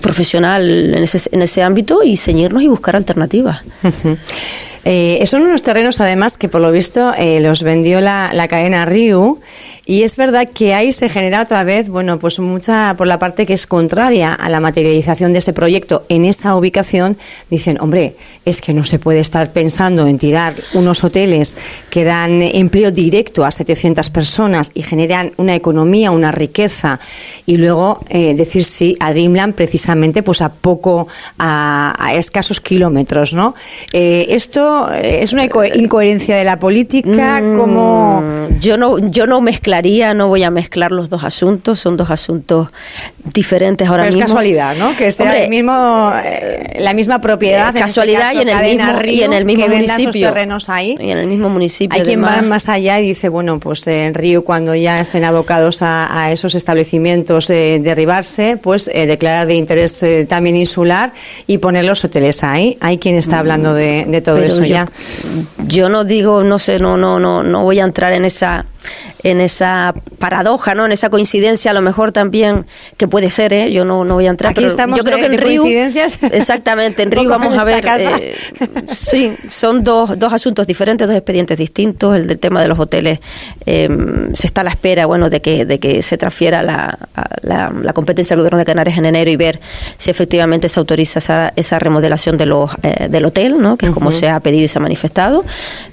profesional 0.00 0.94
en 0.94 1.02
ese, 1.02 1.28
en 1.32 1.42
ese 1.42 1.64
ámbito 1.64 2.04
y 2.04 2.16
ceñirnos 2.16 2.62
y 2.62 2.68
buscar 2.68 2.94
alternativas. 2.94 3.62
Eh, 4.88 5.26
son 5.26 5.42
unos 5.42 5.62
terrenos, 5.62 6.00
además, 6.00 6.38
que 6.38 6.48
por 6.48 6.60
lo 6.60 6.70
visto 6.70 7.12
eh, 7.18 7.40
los 7.40 7.64
vendió 7.64 8.00
la, 8.00 8.30
la 8.32 8.46
cadena 8.46 8.84
Riu. 8.84 9.40
Y 9.88 10.02
es 10.02 10.16
verdad 10.16 10.50
que 10.52 10.74
ahí 10.74 10.92
se 10.92 11.08
genera 11.08 11.42
otra 11.42 11.62
vez, 11.62 11.88
bueno, 11.88 12.18
pues 12.18 12.40
mucha 12.40 12.94
por 12.96 13.06
la 13.06 13.20
parte 13.20 13.46
que 13.46 13.54
es 13.54 13.68
contraria 13.68 14.34
a 14.34 14.48
la 14.48 14.58
materialización 14.58 15.32
de 15.32 15.38
ese 15.38 15.52
proyecto 15.52 16.04
en 16.08 16.24
esa 16.24 16.56
ubicación. 16.56 17.16
Dicen, 17.48 17.78
hombre, 17.80 18.16
es 18.44 18.60
que 18.60 18.74
no 18.74 18.84
se 18.84 18.98
puede 18.98 19.20
estar 19.20 19.52
pensando 19.52 20.08
en 20.08 20.18
tirar 20.18 20.56
unos 20.74 21.04
hoteles 21.04 21.56
que 21.88 22.02
dan 22.02 22.42
empleo 22.42 22.90
directo 22.90 23.44
a 23.44 23.52
700 23.52 24.10
personas 24.10 24.72
y 24.74 24.82
generan 24.82 25.32
una 25.36 25.54
economía, 25.54 26.10
una 26.10 26.32
riqueza 26.32 26.98
y 27.46 27.56
luego 27.56 28.00
eh, 28.08 28.34
decir 28.34 28.64
sí 28.64 28.96
a 28.98 29.12
Dreamland 29.12 29.54
precisamente 29.54 30.24
pues 30.24 30.42
a 30.42 30.48
poco, 30.48 31.06
a, 31.38 31.94
a 31.96 32.14
escasos 32.14 32.60
kilómetros, 32.60 33.34
¿no? 33.34 33.54
Eh, 33.92 34.26
esto 34.30 34.90
es 34.90 35.32
una 35.32 35.44
incoherencia 35.44 36.34
de 36.34 36.44
la 36.44 36.58
política, 36.58 37.40
mm, 37.40 37.56
yo 38.60 38.76
no, 38.76 38.98
yo 38.98 39.26
no 39.26 39.40
mezclaría, 39.40 40.14
no 40.14 40.28
voy 40.28 40.42
a 40.42 40.50
mezclar 40.50 40.92
los 40.92 41.08
dos 41.08 41.24
asuntos, 41.24 41.78
son 41.80 41.96
dos 41.96 42.10
asuntos 42.10 42.68
diferentes 43.32 43.88
ahora 43.88 44.04
Pero 44.04 44.14
mismo. 44.14 44.24
es 44.24 44.30
casualidad, 44.30 44.76
¿no? 44.76 44.96
Que 44.96 45.10
sea 45.10 45.26
Hombre, 45.26 45.44
el 45.44 45.50
mismo, 45.50 46.12
eh, 46.24 46.76
la 46.80 46.94
misma 46.94 47.20
propiedad. 47.20 47.74
Casualidad 47.74 48.32
en 48.32 48.48
este 48.48 48.52
caso, 48.52 48.62
y, 48.62 48.62
en 48.62 48.72
el 48.72 48.76
mismo, 48.76 48.98
Río, 48.98 49.12
y 49.12 49.22
en 49.22 49.32
el 49.32 49.44
mismo 49.44 49.68
municipio. 49.68 50.28
terrenos 50.28 50.68
ahí. 50.68 50.96
Y 51.00 51.10
en 51.10 51.18
el 51.18 51.26
mismo 51.26 51.48
municipio. 51.48 51.98
Hay 51.98 52.04
quien 52.04 52.22
va 52.22 52.42
más 52.42 52.68
allá 52.68 53.00
y 53.00 53.08
dice, 53.08 53.28
bueno, 53.28 53.58
pues 53.58 53.86
en 53.86 54.14
Río, 54.14 54.44
cuando 54.44 54.74
ya 54.74 54.96
estén 54.96 55.24
abocados 55.24 55.82
a, 55.82 56.22
a 56.22 56.32
esos 56.32 56.54
establecimientos 56.54 57.50
eh, 57.50 57.80
derribarse, 57.82 58.58
pues 58.60 58.88
eh, 58.92 59.06
declarar 59.06 59.46
de 59.46 59.54
interés 59.54 60.02
eh, 60.02 60.26
también 60.28 60.56
insular 60.56 61.12
y 61.46 61.58
poner 61.58 61.84
los 61.84 62.04
hoteles 62.04 62.44
ahí. 62.44 62.76
Hay 62.80 62.98
quien 62.98 63.16
está 63.16 63.38
hablando 63.38 63.74
de, 63.74 64.04
de 64.06 64.20
todo 64.20 64.36
Pero 64.36 64.48
eso 64.48 64.60
yo, 64.62 64.66
ya. 64.66 64.88
Yo 65.66 65.88
no 65.88 66.04
digo, 66.04 66.44
no 66.44 66.58
sé, 66.58 66.78
no, 66.78 66.96
no, 66.96 67.18
no, 67.18 67.42
no 67.42 67.62
voy 67.62 67.80
a 67.80 67.84
entrar 67.84 68.12
en 68.12 68.24
esa 68.36 68.64
en 69.30 69.40
esa 69.40 69.92
paradoja, 70.18 70.74
¿no? 70.74 70.86
En 70.86 70.92
esa 70.92 71.10
coincidencia, 71.10 71.72
a 71.72 71.74
lo 71.74 71.80
mejor 71.82 72.12
también 72.12 72.64
que 72.96 73.08
puede 73.08 73.28
ser, 73.30 73.52
¿eh? 73.52 73.72
Yo 73.72 73.84
no, 73.84 74.04
no 74.04 74.14
voy 74.14 74.26
a 74.26 74.30
entrar. 74.30 74.50
Aquí 74.50 74.56
pero 74.60 74.68
estamos 74.68 74.98
yo 74.98 75.04
creo 75.04 75.16
de- 75.16 75.22
que 75.22 75.26
en 75.26 75.32
de 75.32 75.44
Río, 75.46 75.64
exactamente, 76.32 77.02
en 77.02 77.10
Río 77.10 77.28
vamos 77.28 77.52
en 77.54 77.60
a 77.60 77.64
ver, 77.64 77.84
eh, 77.98 78.34
sí, 78.86 79.32
son 79.50 79.82
dos, 79.84 80.18
dos 80.18 80.32
asuntos 80.32 80.66
diferentes, 80.66 81.06
dos 81.08 81.16
expedientes 81.16 81.58
distintos. 81.58 82.16
El 82.16 82.26
del 82.26 82.38
tema 82.38 82.60
de 82.62 82.68
los 82.68 82.78
hoteles 82.78 83.18
eh, 83.64 83.88
se 84.34 84.46
está 84.46 84.60
a 84.60 84.64
la 84.64 84.70
espera, 84.70 85.06
bueno, 85.06 85.28
de 85.30 85.40
que 85.40 85.64
de 85.64 85.78
que 85.78 86.02
se 86.02 86.16
transfiera 86.18 86.62
la, 86.62 86.98
la, 87.42 87.72
la 87.82 87.92
competencia 87.92 88.34
del 88.36 88.42
gobierno 88.42 88.58
de 88.58 88.64
Canarias 88.64 88.98
en 88.98 89.06
enero 89.06 89.30
y 89.30 89.36
ver 89.36 89.60
si 89.98 90.10
efectivamente 90.10 90.68
se 90.68 90.78
autoriza 90.78 91.18
esa, 91.18 91.52
esa 91.56 91.78
remodelación 91.78 92.36
de 92.36 92.46
los 92.46 92.70
eh, 92.82 93.08
del 93.08 93.24
hotel, 93.24 93.60
¿no? 93.60 93.76
Que 93.76 93.86
es 93.86 93.92
como 93.92 94.12
se 94.12 94.28
ha 94.28 94.38
pedido 94.40 94.64
y 94.64 94.68
se 94.68 94.78
ha 94.78 94.82
manifestado. 94.82 95.44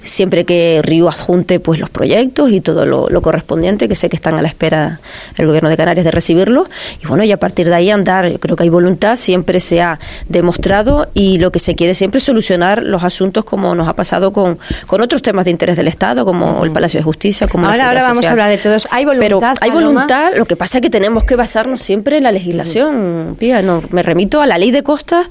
Siempre 0.02 0.44
que 0.44 0.80
Río 0.82 1.08
adjunte, 1.08 1.60
pues 1.60 1.80
los 1.80 1.90
proyectos 1.90 2.50
y 2.50 2.60
todo 2.60 2.86
lo, 2.86 3.08
lo 3.08 3.22
correspondiente, 3.24 3.88
que 3.88 3.94
sé 3.94 4.08
que 4.08 4.16
están 4.16 4.34
a 4.34 4.42
la 4.42 4.48
espera 4.48 5.00
el 5.36 5.46
gobierno 5.46 5.68
de 5.70 5.76
Canarias 5.76 6.04
de 6.04 6.10
recibirlo. 6.10 6.66
Y 7.02 7.06
bueno, 7.06 7.24
y 7.24 7.32
a 7.32 7.38
partir 7.38 7.66
de 7.68 7.74
ahí 7.74 7.90
andar, 7.90 8.28
yo 8.30 8.38
creo 8.38 8.54
que 8.56 8.62
hay 8.64 8.68
voluntad, 8.68 9.16
siempre 9.16 9.58
se 9.60 9.80
ha 9.82 9.98
demostrado 10.28 11.08
y 11.14 11.38
lo 11.38 11.50
que 11.50 11.58
se 11.58 11.74
quiere 11.74 11.94
siempre 11.94 12.18
es 12.18 12.24
solucionar 12.24 12.82
los 12.82 13.02
asuntos 13.02 13.44
como 13.44 13.74
nos 13.74 13.88
ha 13.88 13.94
pasado 13.94 14.32
con, 14.32 14.58
con 14.86 15.00
otros 15.00 15.22
temas 15.22 15.46
de 15.46 15.50
interés 15.52 15.76
del 15.76 15.88
Estado, 15.88 16.24
como 16.24 16.64
el 16.64 16.70
Palacio 16.70 17.00
de 17.00 17.04
Justicia, 17.04 17.48
como 17.48 17.64
la 17.66 17.72
Ahora, 17.72 17.84
ahora 17.88 18.00
Seguridad 18.00 18.08
vamos 18.14 18.26
a 18.26 18.30
hablar 18.32 18.50
de 18.50 18.58
todos. 18.58 18.88
Hay 18.90 19.04
voluntad. 19.04 19.24
Pero 19.26 19.40
hay 19.60 19.70
Paloma? 19.70 19.86
voluntad, 19.92 20.32
lo 20.36 20.44
que 20.44 20.56
pasa 20.56 20.78
es 20.78 20.82
que 20.82 20.90
tenemos 20.90 21.24
que 21.24 21.34
basarnos 21.36 21.80
siempre 21.80 22.18
en 22.18 22.24
la 22.24 22.32
legislación. 22.32 23.36
Pía, 23.38 23.62
no, 23.62 23.82
me 23.90 24.02
remito 24.02 24.42
a 24.42 24.46
la 24.46 24.58
ley 24.58 24.70
de 24.70 24.82
costas. 24.82 25.26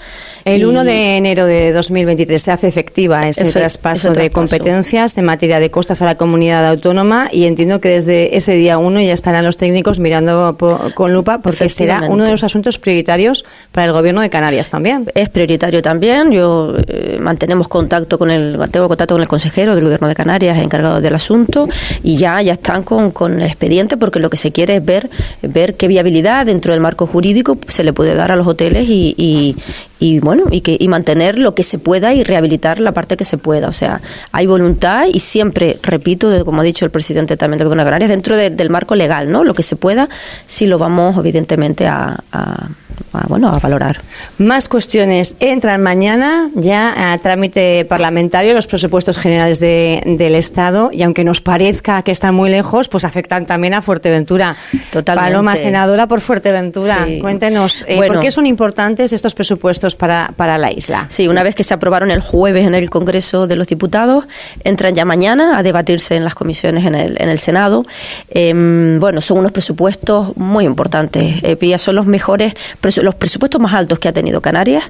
El 0.45 0.61
y- 0.61 0.65
1 0.65 0.83
de 0.83 1.17
enero 1.17 1.45
de 1.45 1.71
2023 1.71 2.41
se 2.41 2.51
hace 2.51 2.67
efectiva 2.67 3.27
ese 3.27 3.45
Efe- 3.45 3.53
traspaso 3.59 4.07
ese 4.09 4.19
de 4.21 4.29
traspaso. 4.29 4.33
competencias 4.57 5.17
en 5.17 5.25
materia 5.25 5.59
de 5.59 5.69
costas 5.69 6.01
a 6.01 6.05
la 6.05 6.15
comunidad 6.15 6.65
autónoma 6.67 7.27
y 7.31 7.45
entiendo 7.45 7.79
que 7.83 7.89
desde 7.89 8.35
ese 8.37 8.53
día 8.53 8.77
1 8.79 9.01
ya 9.01 9.13
estarán 9.13 9.45
los 9.45 9.57
técnicos 9.57 9.99
mirando 9.99 10.55
po- 10.57 10.79
con 10.95 11.13
lupa 11.13 11.39
porque 11.39 11.57
será 11.69 11.99
uno 12.09 12.23
de 12.23 12.31
los 12.31 12.43
asuntos 12.43 12.79
prioritarios 12.79 13.43
para 13.73 13.85
el 13.87 13.91
gobierno 13.91 14.21
de 14.21 14.29
Canarias 14.29 14.69
también. 14.69 15.05
Es 15.13 15.29
prioritario 15.29 15.81
también. 15.81 16.31
Yo 16.31 16.73
eh, 16.87 17.17
mantenemos 17.19 17.67
contacto 17.67 18.17
con 18.17 18.31
el 18.31 18.57
tengo 18.71 18.87
contacto 18.87 19.15
con 19.15 19.21
el 19.21 19.27
consejero 19.27 19.75
del 19.75 19.83
gobierno 19.83 20.07
de 20.07 20.15
Canarias 20.15 20.57
encargado 20.57 21.01
del 21.01 21.13
asunto 21.13 21.67
y 22.03 22.15
ya 22.17 22.41
ya 22.41 22.53
están 22.53 22.83
con, 22.83 23.11
con 23.11 23.39
el 23.41 23.45
expediente 23.45 23.97
porque 23.97 24.19
lo 24.19 24.29
que 24.29 24.37
se 24.37 24.51
quiere 24.51 24.77
es 24.77 24.85
ver 24.85 25.09
ver 25.41 25.75
qué 25.75 25.87
viabilidad 25.89 26.45
dentro 26.45 26.71
del 26.71 26.79
marco 26.81 27.05
jurídico 27.05 27.57
se 27.67 27.83
le 27.83 27.91
puede 27.91 28.15
dar 28.15 28.31
a 28.31 28.37
los 28.37 28.47
hoteles 28.47 28.87
y, 28.89 29.13
y, 29.17 29.55
y, 30.03 30.19
bueno 30.19 30.43
y 30.51 30.61
que 30.61 30.75
y 30.79 30.87
mantener 30.89 31.39
lo 31.39 31.55
que 31.55 31.63
se 31.63 31.77
pueda 31.79 32.13
y 32.13 32.23
rehabilitar 32.23 32.79
la 32.79 32.91
parte 32.91 33.15
que 33.15 33.23
se 33.25 33.37
pueda. 33.37 33.67
O 33.69 33.71
sea, 33.71 34.01
hay 34.31 34.45
voluntad 34.47 35.05
y 35.11 35.19
siempre 35.19 35.77
repito, 35.81 36.43
como 36.45 36.61
ha 36.61 36.63
dicho 36.63 36.83
el 36.85 36.91
presidente 36.91 37.37
también 37.37 37.59
del 37.59 37.67
gobierno 37.69 37.85
Canarias, 37.85 38.09
dentro 38.09 38.35
de- 38.35 38.49
del 38.49 38.69
marco 38.69 38.95
legal, 38.95 39.31
¿no? 39.31 39.43
Lo 39.43 39.53
que 39.53 39.63
se 39.63 39.75
pueda, 39.75 40.09
sí 40.45 40.65
lo 40.67 40.77
vamos 40.77 41.17
evidentemente 41.17 41.87
a, 41.87 42.17
a- 42.31 42.67
a, 43.13 43.27
bueno 43.27 43.49
a 43.49 43.59
valorar. 43.59 44.01
Más 44.37 44.67
cuestiones. 44.67 45.35
Entran 45.39 45.81
mañana 45.81 46.49
ya 46.55 47.13
a 47.13 47.17
trámite 47.19 47.85
parlamentario 47.85 48.53
los 48.53 48.67
presupuestos 48.67 49.17
generales 49.17 49.59
de- 49.59 50.01
del 50.05 50.35
Estado 50.35 50.89
y 50.91 51.01
aunque 51.03 51.23
nos 51.23 51.41
parezca 51.41 52.01
que 52.03 52.11
están 52.11 52.35
muy 52.35 52.49
lejos, 52.49 52.89
pues 52.89 53.03
afectan 53.05 53.45
también 53.45 53.73
a 53.73 53.81
Fuerteventura. 53.81 54.55
Totalmente. 54.91 55.31
Paloma, 55.31 55.55
senadora 55.55 56.07
por 56.07 56.21
Fuerteventura. 56.21 57.05
Sí. 57.07 57.19
Cuéntenos, 57.19 57.83
eh, 57.87 57.95
Bueno. 57.97 58.13
¿por 58.13 58.21
qué 58.21 58.31
son 58.31 58.45
importantes 58.45 59.11
estos 59.13 59.33
presupuestos 59.33 59.92
para, 59.95 60.33
para 60.35 60.57
la 60.57 60.71
isla. 60.71 61.05
Sí, 61.09 61.27
una 61.27 61.43
vez 61.43 61.55
que 61.55 61.63
se 61.63 61.73
aprobaron 61.73 62.11
el 62.11 62.21
jueves 62.21 62.65
en 62.65 62.75
el 62.75 62.89
Congreso 62.89 63.47
de 63.47 63.55
los 63.55 63.67
Diputados, 63.67 64.25
entran 64.63 64.93
ya 64.95 65.05
mañana 65.05 65.57
a 65.57 65.63
debatirse 65.63 66.15
en 66.15 66.23
las 66.23 66.35
comisiones 66.35 66.85
en 66.85 66.95
el, 66.95 67.21
en 67.21 67.29
el 67.29 67.39
Senado. 67.39 67.85
Em, 68.29 68.99
bueno, 68.99 69.21
son 69.21 69.39
unos 69.39 69.51
presupuestos 69.51 70.35
muy 70.37 70.65
importantes. 70.65 71.35
Eh, 71.43 71.77
son 71.77 71.95
los 71.95 72.05
mejores, 72.05 72.53
los 73.01 73.15
presupuestos 73.15 73.59
más 73.59 73.73
altos 73.73 73.99
que 73.99 74.07
ha 74.07 74.13
tenido 74.13 74.41
Canarias. 74.41 74.83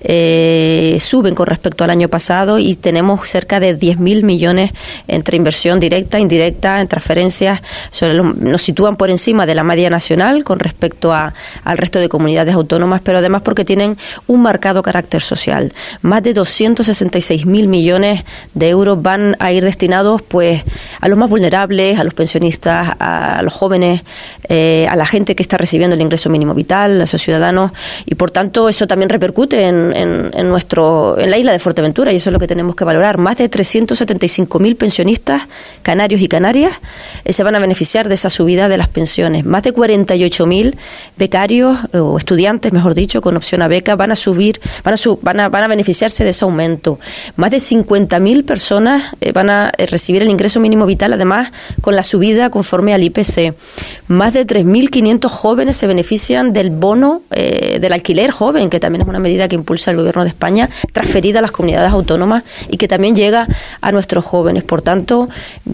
Eh, 0.00 0.96
suben 1.00 1.34
con 1.34 1.46
respecto 1.46 1.84
al 1.84 1.90
año 1.90 2.08
pasado 2.08 2.58
y 2.58 2.74
tenemos 2.74 3.28
cerca 3.28 3.60
de 3.60 3.78
10.000 3.78 4.22
millones 4.22 4.72
entre 5.06 5.36
inversión 5.36 5.80
directa, 5.80 6.18
indirecta, 6.18 6.80
en 6.80 6.88
transferencias. 6.88 7.60
nos 8.02 8.62
sitúan 8.62 8.96
por 8.96 9.10
encima 9.10 9.46
de 9.46 9.54
la 9.54 9.64
media 9.64 9.90
nacional 9.90 10.44
con 10.44 10.58
respecto 10.58 11.12
a, 11.12 11.34
al 11.64 11.78
resto 11.78 11.98
de 11.98 12.08
comunidades 12.08 12.54
autónomas, 12.54 13.00
pero 13.02 13.18
además 13.18 13.42
porque 13.42 13.64
tienen 13.64 13.96
un 14.26 14.37
marcado 14.42 14.82
carácter 14.82 15.20
social. 15.20 15.72
Más 16.02 16.22
de 16.22 16.34
266 16.34 17.46
mil 17.46 17.68
millones 17.68 18.24
de 18.54 18.68
euros 18.68 19.02
van 19.02 19.36
a 19.38 19.52
ir 19.52 19.64
destinados 19.64 20.22
pues 20.22 20.62
a 21.00 21.08
los 21.08 21.18
más 21.18 21.30
vulnerables, 21.30 21.98
a 21.98 22.04
los 22.04 22.14
pensionistas, 22.14 22.96
a 22.98 23.40
los 23.42 23.52
jóvenes, 23.52 24.02
eh, 24.48 24.86
a 24.88 24.96
la 24.96 25.06
gente 25.06 25.34
que 25.34 25.42
está 25.42 25.56
recibiendo 25.56 25.94
el 25.94 26.02
ingreso 26.02 26.30
mínimo 26.30 26.54
vital, 26.54 27.00
a 27.00 27.04
esos 27.04 27.22
ciudadanos, 27.22 27.72
y 28.06 28.14
por 28.14 28.30
tanto 28.30 28.68
eso 28.68 28.86
también 28.86 29.08
repercute 29.08 29.64
en, 29.66 29.92
en, 29.94 30.48
nuestro, 30.48 31.18
en 31.18 31.30
la 31.30 31.38
isla 31.38 31.52
de 31.52 31.58
Fuerteventura, 31.58 32.12
y 32.12 32.16
eso 32.16 32.30
es 32.30 32.32
lo 32.32 32.38
que 32.38 32.46
tenemos 32.46 32.74
que 32.74 32.84
valorar. 32.84 33.18
Más 33.18 33.36
de 33.36 33.48
375 33.48 34.58
mil 34.58 34.76
pensionistas 34.76 35.42
canarios 35.82 36.20
y 36.20 36.28
canarias 36.28 36.72
eh, 37.24 37.32
se 37.32 37.42
van 37.42 37.54
a 37.54 37.58
beneficiar 37.58 38.08
de 38.08 38.14
esa 38.14 38.30
subida 38.30 38.68
de 38.68 38.76
las 38.76 38.88
pensiones. 38.88 39.44
Más 39.44 39.62
de 39.62 39.72
48 39.72 40.46
mil 40.46 40.76
becarios 41.16 41.78
o 41.94 42.18
estudiantes, 42.18 42.72
mejor 42.72 42.94
dicho, 42.94 43.20
con 43.20 43.36
opción 43.36 43.62
a 43.62 43.68
beca, 43.68 43.96
van 43.96 44.12
a 44.12 44.16
subir, 44.16 44.27
van 44.84 44.94
a, 44.94 44.96
van 45.22 45.40
a, 45.40 45.48
van 45.48 45.64
a 45.64 45.68
beneficiarse 45.68 46.24
de 46.24 46.30
ese 46.30 46.44
aumento. 46.44 46.98
Más 47.36 47.50
de 47.50 47.58
50.000 47.58 48.44
personas 48.44 49.14
eh, 49.20 49.32
van 49.32 49.50
a 49.50 49.72
eh, 49.76 49.86
recibir 49.86 50.22
el 50.22 50.28
ingreso 50.28 50.60
mínimo 50.60 50.86
vital, 50.86 51.12
además, 51.12 51.52
con 51.80 51.96
la 51.96 52.02
subida 52.02 52.50
conforme 52.50 52.94
al 52.94 53.02
IPC. 53.02 53.54
Más 54.08 54.32
de 54.32 54.46
3.500 54.46 55.28
jóvenes 55.28 55.76
se 55.76 55.86
benefician 55.86 56.52
del 56.52 56.70
bono 56.70 57.22
eh, 57.30 57.78
del 57.80 57.92
alquiler 57.92 58.30
joven, 58.30 58.70
que 58.70 58.80
también 58.80 59.02
es 59.02 59.08
una 59.08 59.18
medida 59.18 59.48
que 59.48 59.54
impulsa 59.54 59.90
el 59.90 59.96
Gobierno 59.96 60.22
de 60.22 60.30
España, 60.30 60.70
transferida 60.92 61.38
a 61.40 61.42
las 61.42 61.50
comunidades 61.50 61.92
autónomas 61.92 62.44
y 62.70 62.76
que 62.76 62.88
también 62.88 63.14
llega 63.14 63.46
a 63.80 63.92
nuestros 63.92 64.24
jóvenes. 64.24 64.64
Por 64.64 64.82
tanto, 64.82 65.28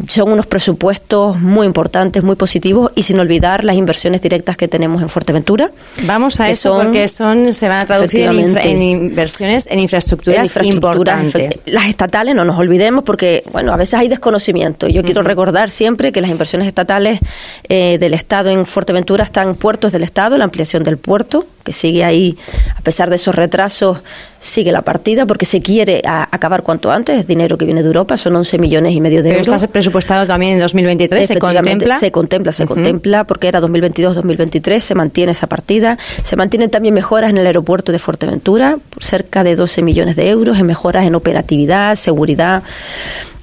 son 0.09 0.33
unos 0.33 0.47
presupuestos 0.47 1.41
muy 1.41 1.67
importantes, 1.67 2.23
muy 2.23 2.37
positivos 2.37 2.93
y 2.95 3.03
sin 3.03 3.19
olvidar 3.19 3.65
las 3.65 3.77
inversiones 3.77 4.21
directas 4.23 4.57
que 4.57 4.69
tenemos 4.69 5.03
en 5.03 5.09
Fuerteventura. 5.09 5.71
Vamos 6.03 6.41
a 6.41 6.51
eso 6.51 6.77
porque 6.77 7.09
son 7.09 7.53
se 7.53 7.69
van 7.69 7.81
a 7.81 7.87
traducir 7.87 8.23
en, 8.23 8.44
inversiones 8.51 9.67
en 9.67 9.79
infraestructuras, 9.79 10.57
importantes. 10.63 11.63
Las 11.67 11.89
estatales, 11.89 12.35
no 12.35 12.45
nos 12.45 12.59
olvidemos 12.59 13.05
porque, 13.05 13.43
bueno, 13.53 13.73
a 13.73 13.77
veces 13.77 13.95
hay 13.95 14.09
desconocimiento. 14.09 14.89
Yo 14.89 15.03
quiero 15.03 15.23
recordar 15.23 15.71
siempre 15.71 16.13
que 16.13 16.21
las 16.21 16.31
inversiones 16.31 16.69
estatales 16.69 17.21
eh, 17.69 17.99
del 17.99 18.15
Estado 18.15 18.51
en 18.51 18.67
Fuerteventura 18.67 19.25
están 19.25 19.55
puertos 19.55 19.93
del 19.93 20.03
Estado, 20.03 20.37
la 20.39 20.45
ampliación 20.45 20.83
del 20.83 20.99
puerto, 20.99 21.47
que 21.65 21.73
sigue 21.73 22.05
ahí, 22.05 22.37
a 22.77 22.81
pesar 22.83 23.11
de 23.11 23.17
esos 23.17 23.35
retrasos, 23.35 24.03
sigue 24.39 24.71
la 24.71 24.83
partida 24.83 25.25
porque 25.25 25.47
se 25.47 25.61
quiere 25.61 26.03
acabar 26.05 26.63
cuanto 26.63 26.93
antes. 26.93 27.19
Es 27.19 27.27
dinero 27.27 27.57
que 27.57 27.65
viene 27.65 27.83
de 27.83 27.87
Europa, 27.89 28.17
son 28.17 28.37
11 28.37 28.59
millones 28.59 28.93
y 28.93 29.01
medio 29.01 29.23
de 29.23 29.31
euros. 29.31 29.47
Pero 29.47 29.57
está 29.57 29.69
presupuestado 29.69 30.27
también 30.27 30.53
en 30.53 30.61
2023, 30.61 31.27
¿se 31.27 31.39
contempla? 31.39 31.99
Se 31.99 32.13
contempla, 32.13 32.53
se 32.53 32.67
contempla, 32.67 33.25
porque 33.25 33.49
era 33.49 33.61
2022-2023, 33.61 34.79
se 34.79 34.95
mantiene 34.95 35.33
esa 35.33 35.47
partida. 35.47 35.99
Se 36.23 36.37
mantienen 36.37 36.71
también 36.71 36.95
mejoras 36.95 37.31
en 37.31 37.39
el 37.39 37.47
aeropuerto 37.47 37.91
de 37.91 37.99
Fuerteventura, 37.99 38.77
cerca 39.01 39.43
de 39.43 39.57
12 39.57 39.83
millones 39.83 40.17
de 40.17 40.29
euros, 40.29 40.59
en 40.59 40.67
mejoras 40.67 41.07
en 41.07 41.15
operatividad, 41.15 41.95
seguridad 41.97 42.63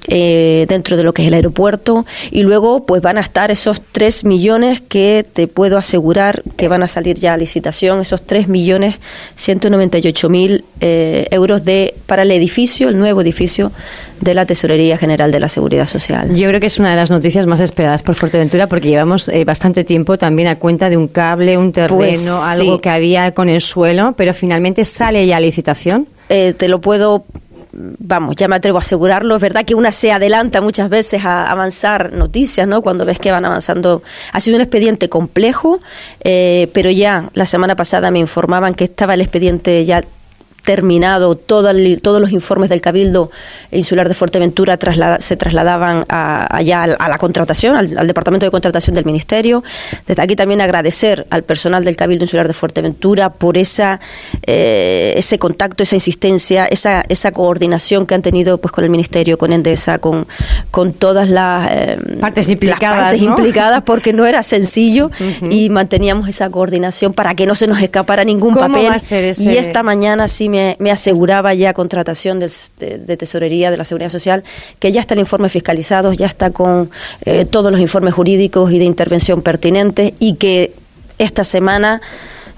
eh, 0.08 0.66
dentro 0.68 0.96
de 0.96 1.04
lo 1.04 1.14
que 1.14 1.22
es 1.22 1.28
el 1.28 1.34
aeropuerto 1.34 2.04
y 2.32 2.42
luego 2.42 2.84
pues 2.86 3.00
van 3.02 3.18
a 3.18 3.20
estar 3.20 3.52
esos 3.52 3.80
3 3.92 4.24
millones 4.24 4.80
que 4.80 5.24
te 5.32 5.46
puedo 5.46 5.78
asegurar 5.78 6.42
que 6.56 6.66
van 6.66 6.82
a 6.82 6.88
salir 6.88 7.20
ya 7.20 7.34
a 7.34 7.36
licitación, 7.36 8.00
esos 8.00 8.22
3 8.22 8.48
millones 8.48 8.98
198 9.36 10.28
mil 10.28 10.64
eh, 10.80 11.28
euros 11.30 11.64
de, 11.64 11.94
para 12.06 12.22
el 12.22 12.32
edificio, 12.32 12.88
el 12.88 12.98
nuevo 12.98 13.20
edificio 13.20 13.70
de 14.20 14.34
la 14.34 14.44
Tesorería 14.44 14.98
General 14.98 15.30
de 15.30 15.38
la 15.38 15.48
Seguridad 15.48 15.86
Social. 15.86 16.34
Yo 16.34 16.48
creo 16.48 16.58
que 16.58 16.66
es 16.66 16.80
una 16.80 16.90
de 16.90 16.96
las 16.96 17.12
noticias 17.12 17.46
más 17.46 17.60
esperadas 17.60 18.02
por 18.02 18.16
Fuerteventura 18.16 18.66
porque 18.68 18.88
llevamos 18.88 19.28
eh, 19.28 19.44
bastante 19.44 19.84
tiempo 19.84 20.18
también 20.18 20.48
a 20.48 20.58
cuenta 20.58 20.90
de 20.90 20.96
un 20.96 21.06
cable, 21.06 21.56
un 21.56 21.70
terreno, 21.70 21.96
pues 21.96 22.28
algo 22.28 22.80
que 22.80 22.90
había 22.90 23.34
con 23.34 23.48
el 23.48 23.60
suelo, 23.60 24.14
pero 24.16 24.34
finalmente 24.34 24.84
sale 24.84 25.24
ya 25.28 25.36
a 25.36 25.40
licitación. 25.40 26.08
te 26.28 26.68
lo 26.68 26.80
puedo 26.80 27.24
vamos, 27.72 28.36
ya 28.36 28.48
me 28.48 28.56
atrevo 28.56 28.78
a 28.78 28.80
asegurarlo, 28.80 29.34
es 29.36 29.40
verdad 29.40 29.64
que 29.64 29.74
una 29.74 29.92
se 29.92 30.12
adelanta 30.12 30.60
muchas 30.60 30.90
veces 30.90 31.24
a 31.24 31.50
avanzar 31.50 32.12
noticias, 32.12 32.68
¿no? 32.68 32.82
Cuando 32.82 33.04
ves 33.04 33.18
que 33.18 33.30
van 33.30 33.44
avanzando. 33.44 34.02
Ha 34.32 34.40
sido 34.40 34.56
un 34.56 34.62
expediente 34.62 35.08
complejo, 35.08 35.80
eh, 36.20 36.68
pero 36.72 36.90
ya 36.90 37.30
la 37.34 37.46
semana 37.46 37.76
pasada 37.76 38.10
me 38.10 38.18
informaban 38.18 38.74
que 38.74 38.84
estaba 38.84 39.14
el 39.14 39.22
expediente 39.22 39.84
ya 39.84 40.02
terminado 40.62 41.34
todos 41.34 41.74
los 41.74 42.32
informes 42.32 42.70
del 42.70 42.80
Cabildo 42.80 43.30
Insular 43.70 44.08
de 44.08 44.14
Fuerteventura 44.14 44.78
se 45.18 45.36
trasladaban 45.36 46.04
allá 46.08 46.84
a, 46.84 47.08
la 47.08 47.18
contratación, 47.18 47.76
al, 47.76 48.06
Departamento 48.06 48.46
de 48.46 48.50
Contratación 48.50 48.94
del 48.94 49.04
Ministerio. 49.04 49.64
Desde 50.06 50.22
aquí 50.22 50.36
también 50.36 50.60
agradecer 50.60 51.26
al 51.30 51.42
personal 51.42 51.84
del 51.84 51.96
Cabildo 51.96 52.24
Insular 52.24 52.46
de 52.46 52.54
Fuerteventura 52.54 53.30
por 53.30 53.58
esa 53.58 54.00
eh, 54.46 55.14
ese 55.16 55.38
contacto, 55.38 55.82
esa 55.82 55.96
insistencia, 55.96 56.66
esa, 56.66 57.04
esa 57.08 57.32
coordinación 57.32 58.06
que 58.06 58.14
han 58.14 58.22
tenido 58.22 58.58
pues 58.58 58.72
con 58.72 58.84
el 58.84 58.90
Ministerio, 58.90 59.38
con 59.38 59.52
Endesa, 59.52 59.98
con, 59.98 60.26
con 60.70 60.92
todas 60.92 61.28
las 61.28 61.68
eh, 61.70 61.96
partes 62.20 62.48
implicadas, 62.50 63.18
implicadas, 63.18 63.82
porque 63.82 64.12
no 64.12 64.26
era 64.26 64.42
sencillo 64.42 65.10
y 65.50 65.70
manteníamos 65.70 66.28
esa 66.28 66.50
coordinación 66.50 67.14
para 67.14 67.34
que 67.34 67.46
no 67.46 67.54
se 67.54 67.66
nos 67.66 67.80
escapara 67.80 68.24
ningún 68.24 68.54
papel. 68.54 68.92
Y 69.38 69.56
esta 69.56 69.82
mañana 69.82 70.28
sí 70.28 70.48
me, 70.52 70.90
aseguraba 70.90 71.54
ya 71.54 71.72
contratación 71.72 72.38
de, 72.38 73.16
tesorería 73.16 73.70
de 73.70 73.76
la 73.76 73.84
Seguridad 73.84 74.10
Social 74.10 74.44
que 74.78 74.92
ya 74.92 75.00
está 75.00 75.14
el 75.14 75.20
informe 75.20 75.48
fiscalizado, 75.48 76.12
ya 76.12 76.26
está 76.26 76.50
con 76.50 76.90
eh, 77.24 77.44
todos 77.44 77.72
los 77.72 77.80
informes 77.80 78.14
jurídicos 78.14 78.70
y 78.70 78.78
de 78.78 78.84
intervención 78.84 79.42
pertinentes 79.42 80.12
y 80.18 80.34
que 80.34 80.72
esta 81.18 81.44
semana 81.44 82.00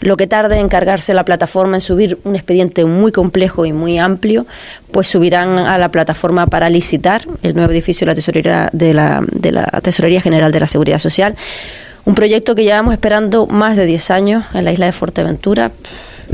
lo 0.00 0.16
que 0.16 0.26
tarde 0.26 0.58
en 0.58 0.68
cargarse 0.68 1.14
la 1.14 1.24
plataforma 1.24 1.76
en 1.76 1.80
subir 1.80 2.18
un 2.24 2.34
expediente 2.34 2.84
muy 2.84 3.12
complejo 3.12 3.64
y 3.64 3.72
muy 3.72 3.98
amplio, 3.98 4.46
pues 4.90 5.06
subirán 5.06 5.56
a 5.56 5.78
la 5.78 5.88
plataforma 5.90 6.46
para 6.46 6.68
licitar 6.68 7.24
el 7.42 7.54
nuevo 7.54 7.72
edificio 7.72 8.04
de 8.04 8.10
la 8.10 8.14
Tesorería, 8.14 8.70
de 8.72 8.92
la, 8.92 9.24
de 9.30 9.52
la 9.52 9.64
Tesorería 9.82 10.20
General 10.20 10.52
de 10.52 10.60
la 10.60 10.66
Seguridad 10.66 10.98
Social. 10.98 11.36
Un 12.04 12.14
proyecto 12.14 12.54
que 12.54 12.64
llevamos 12.64 12.92
esperando 12.92 13.46
más 13.46 13.78
de 13.78 13.86
10 13.86 14.10
años 14.10 14.44
en 14.52 14.64
la 14.66 14.72
isla 14.72 14.86
de 14.86 14.92
Fuerteventura 14.92 15.72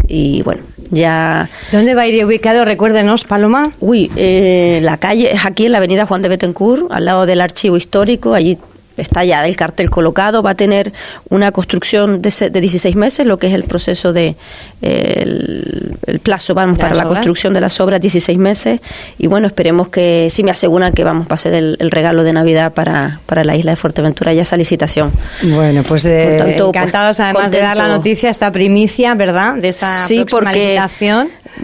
y 0.08 0.42
bueno, 0.42 0.62
ya... 0.90 1.48
¿Dónde 1.72 1.94
va 1.94 2.02
a 2.02 2.06
ir 2.06 2.24
ubicado? 2.24 2.64
Recuérdenos, 2.64 3.24
Paloma. 3.24 3.72
Uy, 3.80 4.10
eh, 4.16 4.80
la 4.82 4.98
calle 4.98 5.32
es 5.32 5.46
aquí 5.46 5.66
en 5.66 5.72
la 5.72 5.78
avenida 5.78 6.06
Juan 6.06 6.22
de 6.22 6.28
Betancourt, 6.28 6.90
al 6.90 7.04
lado 7.04 7.26
del 7.26 7.40
archivo 7.40 7.76
histórico, 7.76 8.34
allí 8.34 8.58
está 8.96 9.24
ya 9.24 9.44
el 9.46 9.56
cartel 9.56 9.90
colocado, 9.90 10.42
va 10.42 10.50
a 10.50 10.54
tener 10.54 10.92
una 11.28 11.52
construcción 11.52 12.22
de, 12.22 12.30
de 12.50 12.60
16 12.60 12.96
meses, 12.96 13.26
lo 13.26 13.38
que 13.38 13.48
es 13.48 13.54
el 13.54 13.64
proceso 13.64 14.12
de 14.12 14.36
el, 14.82 16.20
plazo 16.22 16.54
vamos 16.54 16.78
para 16.78 16.94
la 16.94 17.04
construcción 17.04 17.54
de 17.54 17.60
las 17.60 17.80
obras 17.80 18.00
16 18.00 18.38
meses. 18.38 18.80
Y 19.18 19.26
bueno 19.26 19.46
esperemos 19.46 19.88
que 19.88 20.28
si 20.30 20.44
me 20.44 20.50
aseguran 20.50 20.92
que 20.92 21.04
vamos 21.04 21.26
a 21.30 21.34
hacer 21.34 21.54
el, 21.54 21.90
regalo 21.90 22.22
de 22.22 22.32
Navidad 22.32 22.72
para, 22.72 23.20
para 23.26 23.44
la 23.44 23.56
isla 23.56 23.72
de 23.72 23.76
Fuerteventura. 23.76 24.32
Ya 24.32 24.42
esa 24.42 24.56
licitación. 24.56 25.12
Bueno 25.42 25.82
pues 25.82 26.04
eh, 26.04 26.36
tanto, 26.38 26.70
pues, 26.70 26.76
encantados 26.76 27.20
además 27.20 27.50
de 27.50 27.60
dar 27.60 27.76
la 27.76 27.88
noticia 27.88 28.30
esta 28.30 28.52
primicia 28.52 29.14
verdad 29.14 29.54
de 29.56 29.68
esa 29.68 30.06
sí 30.06 30.24
porque 30.28 30.78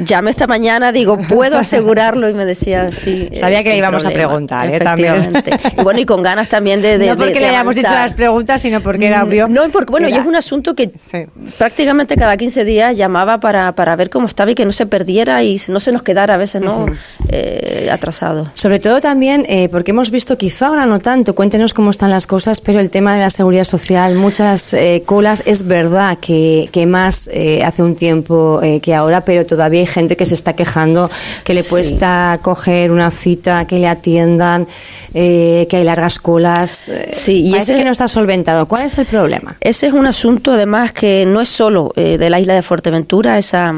llamé 0.05 0.31
esta 0.31 0.47
mañana 0.47 0.93
digo 0.93 1.19
puedo 1.19 1.59
asegurarlo 1.59 2.29
y 2.29 2.35
me 2.35 2.45
decía 2.45 2.93
sí 2.93 3.31
sabía 3.35 3.63
que 3.63 3.71
le 3.71 3.79
íbamos 3.79 4.05
a 4.05 4.11
preguntar 4.11 4.69
¿eh? 4.69 4.79
y 5.77 5.83
bueno 5.83 6.01
y 6.01 6.07
con 6.07 6.23
ganas 6.23 6.49
también 6.49 6.83
de, 6.83 6.99
de 6.99 7.17
porque 7.17 7.41
le 7.41 7.47
hayamos 7.49 7.75
dicho 7.75 7.91
las 7.91 8.15
preguntas, 8.15 8.63
sino 8.63 8.81
porque 8.81 9.07
era 9.07 9.25
obvio. 9.25 9.49
No, 9.49 9.69
porque, 9.71 9.91
bueno, 9.91 10.09
y 10.09 10.13
es 10.13 10.25
un 10.25 10.35
asunto 10.35 10.75
que 10.75 10.91
prácticamente 11.59 12.17
cada 12.17 12.37
15 12.37 12.65
días 12.65 12.97
llamaba 12.97 13.41
para, 13.41 13.75
para 13.75 13.97
ver 13.97 14.11
cómo 14.11 14.27
estaba 14.27 14.51
y 14.51 14.55
que 14.55 14.65
no 14.65 14.73
se 14.73 14.87
perdiera 14.87 15.43
y 15.43 15.61
no 15.69 15.81
se 15.81 15.93
nos 15.93 16.03
quedara 16.03 16.35
a 16.35 16.37
veces, 16.37 16.63
¿no? 16.63 16.87
Eh, 17.29 17.89
atrasado. 17.91 18.51
Sobre 18.55 18.79
todo 18.79 19.01
también, 19.01 19.45
eh, 19.49 19.69
porque 19.69 19.91
hemos 19.91 20.11
visto, 20.11 20.37
quizá 20.39 20.69
ahora 20.69 20.87
no 20.87 21.01
tanto, 21.01 21.35
cuéntenos 21.35 21.75
cómo 21.75 21.91
están 21.91 22.11
las 22.11 22.27
cosas, 22.27 22.61
pero 22.61 22.81
el 22.81 22.91
tema 22.91 23.15
de 23.15 23.21
la 23.21 23.31
seguridad 23.31 23.65
social, 23.65 24.15
muchas 24.15 24.75
eh, 24.75 25.03
colas, 25.05 25.43
es 25.47 25.67
verdad 25.67 26.19
que, 26.21 26.69
que 26.73 26.87
más 26.87 27.29
hace 27.65 27.83
un 27.83 27.97
tiempo 27.97 28.61
que 28.83 28.95
ahora, 28.95 29.25
pero 29.25 29.47
todavía 29.47 29.83
hay 29.87 29.93
gente 29.93 30.17
que 30.17 30.27
se 30.27 30.35
está 30.35 30.55
quejando, 30.55 31.11
que 31.45 31.55
le 31.55 31.63
cuesta 31.65 32.39
coger 32.43 32.91
una 32.91 33.11
cita, 33.11 33.67
que 33.67 33.79
le 33.79 33.89
atiendan, 33.89 34.67
que 35.13 35.69
hay 35.71 35.85
largas 35.85 36.19
colas. 36.19 36.91
Sí, 37.13 37.43
y 37.43 37.55
ese 37.55 37.77
que 37.77 37.85
no 37.85 37.93
está 37.93 38.09
solventado. 38.09 38.67
¿Cuál 38.67 38.83
es 38.83 38.99
el 38.99 39.07
problema? 39.07 39.57
Ese 39.61 39.87
es 39.89 39.93
un 39.93 40.07
asunto, 40.07 40.53
además, 40.53 40.93
que 40.93 41.25
no 41.27 41.41
es 41.41 41.49
solo 41.49 41.93
eh, 41.97 42.19
de 42.19 42.31
la 42.31 42.41
isla 42.41 42.55
de 42.55 42.63
Fuerteventura, 42.63 43.39
esa 43.39 43.75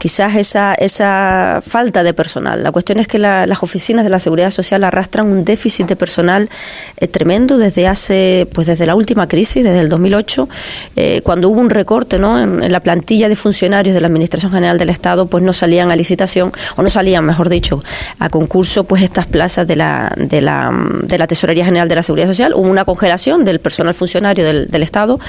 quizás 0.00 0.36
esa, 0.36 0.74
esa 0.74 1.62
falta 1.64 2.02
de 2.02 2.14
personal. 2.14 2.62
La 2.62 2.72
cuestión 2.72 2.98
es 2.98 3.06
que 3.06 3.18
las 3.18 3.62
oficinas 3.62 4.04
de 4.04 4.10
la 4.10 4.18
Seguridad 4.18 4.50
Social 4.50 4.84
arrastran 4.84 5.26
un 5.26 5.44
déficit 5.44 5.86
de 5.86 5.96
personal 5.96 6.48
eh, 6.96 7.08
tremendo 7.08 7.58
desde 7.58 7.86
hace, 7.86 8.48
pues 8.52 8.66
desde 8.66 8.86
la 8.86 8.94
última 8.94 9.28
crisis, 9.28 9.62
desde 9.62 9.80
el 9.80 9.88
2008, 9.88 10.48
eh, 10.96 11.20
cuando 11.22 11.48
hubo 11.48 11.60
un 11.60 11.70
recorte 11.70 12.18
¿no? 12.18 12.40
En, 12.40 12.72
la 12.72 12.80
plantilla 12.80 13.28
de 13.28 13.36
funcionarios 13.36 13.94
de 13.94 14.00
la 14.00 14.06
Administración 14.06 14.52
General 14.52 14.78
del 14.78 14.90
Estado, 14.90 15.26
pues 15.26 15.44
no 15.44 15.52
salían 15.52 15.90
a 15.90 15.96
licitación, 15.96 16.50
o 16.76 16.82
no 16.82 16.88
salían, 16.88 17.24
mejor 17.24 17.48
dicho, 17.48 17.82
a 18.18 18.28
concurso, 18.28 18.84
pues 18.84 19.02
estas 19.02 19.26
plazas 19.26 19.66
de 19.66 19.76
la, 19.76 20.12
de 20.16 20.40
la, 20.40 20.70
de 21.02 21.18
la 21.18 21.26
Tesorería 21.26 21.64
General 21.64 21.88
de 21.88 21.94
la 21.94 22.02
Seguridad 22.02 22.28
Social. 22.28 22.54
Hubo 22.54 22.68
una 22.68 22.84
congelación 22.84 23.44
del 23.44 23.60
personal 23.60 23.94
funcionario 23.94 24.44
del, 24.44 24.66
del 24.68 24.82
Estado 24.82 25.20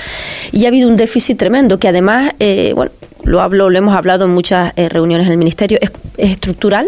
y 0.51 0.65
ha 0.65 0.69
habido 0.69 0.87
un 0.87 0.95
déficit 0.95 1.37
tremendo 1.37 1.79
que 1.79 1.87
además, 1.87 2.33
eh, 2.39 2.73
bueno, 2.75 2.91
lo 3.23 3.41
hablo, 3.41 3.69
lo 3.69 3.77
hemos 3.77 3.95
hablado 3.95 4.25
en 4.25 4.31
muchas 4.31 4.73
eh, 4.75 4.89
reuniones 4.89 5.27
en 5.27 5.31
el 5.31 5.37
Ministerio, 5.37 5.77
es, 5.81 5.91
estructural, 6.17 6.87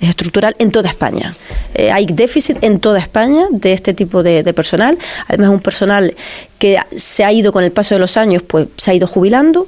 es 0.00 0.08
estructural 0.08 0.54
en 0.58 0.70
toda 0.70 0.88
España. 0.88 1.34
Eh, 1.74 1.90
hay 1.90 2.06
déficit 2.06 2.62
en 2.62 2.80
toda 2.80 2.98
España 2.98 3.46
de 3.50 3.72
este 3.72 3.94
tipo 3.94 4.22
de, 4.22 4.42
de, 4.42 4.54
personal. 4.54 4.98
Además, 5.28 5.48
es 5.48 5.54
un 5.54 5.60
personal 5.60 6.14
que 6.58 6.78
se 6.96 7.24
ha 7.24 7.32
ido 7.32 7.52
con 7.52 7.64
el 7.64 7.72
paso 7.72 7.94
de 7.94 7.98
los 7.98 8.16
años, 8.16 8.42
pues 8.42 8.68
se 8.76 8.90
ha 8.90 8.94
ido 8.94 9.06
jubilando. 9.06 9.66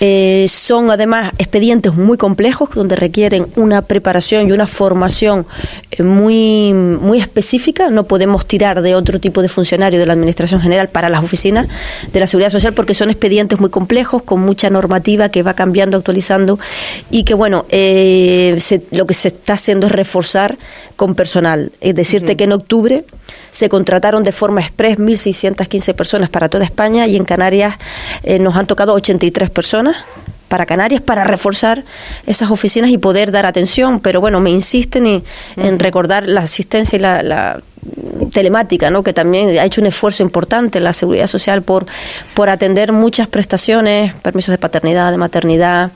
Eh, 0.00 0.46
son 0.48 0.90
además 0.90 1.32
expedientes 1.38 1.94
muy 1.94 2.16
complejos 2.16 2.70
donde 2.74 2.96
requieren 2.96 3.48
una 3.56 3.82
preparación 3.82 4.48
y 4.48 4.52
una 4.52 4.66
formación 4.66 5.46
eh, 5.90 6.02
muy, 6.02 6.72
muy 6.72 7.20
específica. 7.20 7.90
No 7.90 8.04
podemos 8.04 8.46
tirar 8.46 8.82
de 8.82 8.94
otro 8.94 9.20
tipo 9.20 9.42
de 9.42 9.48
funcionario 9.48 9.98
de 9.98 10.06
la 10.06 10.12
Administración 10.12 10.60
General 10.60 10.88
para 10.88 11.08
las 11.08 11.22
oficinas 11.22 11.68
de 12.12 12.20
la 12.20 12.26
Seguridad 12.26 12.50
Social 12.50 12.72
porque 12.72 12.94
son 12.94 13.10
expedientes 13.10 13.60
muy 13.60 13.70
complejos, 13.70 14.22
con 14.22 14.40
mucha 14.40 14.70
normativa 14.70 15.28
que 15.28 15.42
va 15.42 15.54
cambiando, 15.54 15.96
actualizando 15.96 16.58
y 17.10 17.24
que, 17.24 17.34
bueno, 17.34 17.66
eh, 17.70 18.58
lo 18.90 19.06
que 19.06 19.14
se 19.14 19.28
está 19.28 19.54
haciendo 19.54 19.86
es 19.86 19.92
reforzar 19.92 20.56
con 20.96 21.14
personal. 21.14 21.72
Es 21.80 21.94
decirte 21.94 22.36
que 22.36 22.44
en 22.44 22.52
octubre 22.52 23.04
se 23.50 23.68
contrataron 23.68 24.22
de 24.22 24.32
forma 24.32 24.60
express 24.60 24.98
1.615 24.98 25.94
personas 25.94 26.28
para 26.28 26.48
toda 26.48 26.64
España 26.64 27.06
y 27.06 27.16
en 27.16 27.24
Canarias 27.24 27.76
eh, 28.22 28.38
nos 28.38 28.56
han 28.56 28.66
tocado 28.66 28.94
83 28.94 29.50
personas 29.50 29.96
para 30.48 30.66
Canarias 30.66 31.02
para 31.02 31.24
reforzar 31.24 31.84
esas 32.26 32.50
oficinas 32.50 32.90
y 32.90 32.98
poder 32.98 33.30
dar 33.30 33.46
atención, 33.46 34.00
pero 34.00 34.20
bueno, 34.20 34.40
me 34.40 34.50
insisten 34.50 35.22
en, 35.56 35.78
recordar 35.78 36.26
la 36.26 36.40
asistencia 36.40 36.96
y 36.96 37.00
la, 37.00 37.60
telemática, 38.32 38.90
¿no? 38.90 39.02
que 39.02 39.12
también 39.12 39.56
ha 39.58 39.64
hecho 39.64 39.80
un 39.80 39.86
esfuerzo 39.86 40.22
importante 40.22 40.78
en 40.78 40.84
la 40.84 40.92
seguridad 40.92 41.26
social 41.26 41.62
por, 41.62 41.86
por 42.34 42.50
atender 42.50 42.92
muchas 42.92 43.28
prestaciones, 43.28 44.12
permisos 44.14 44.52
de 44.52 44.58
paternidad, 44.58 45.10
de 45.12 45.16
maternidad, 45.16 45.92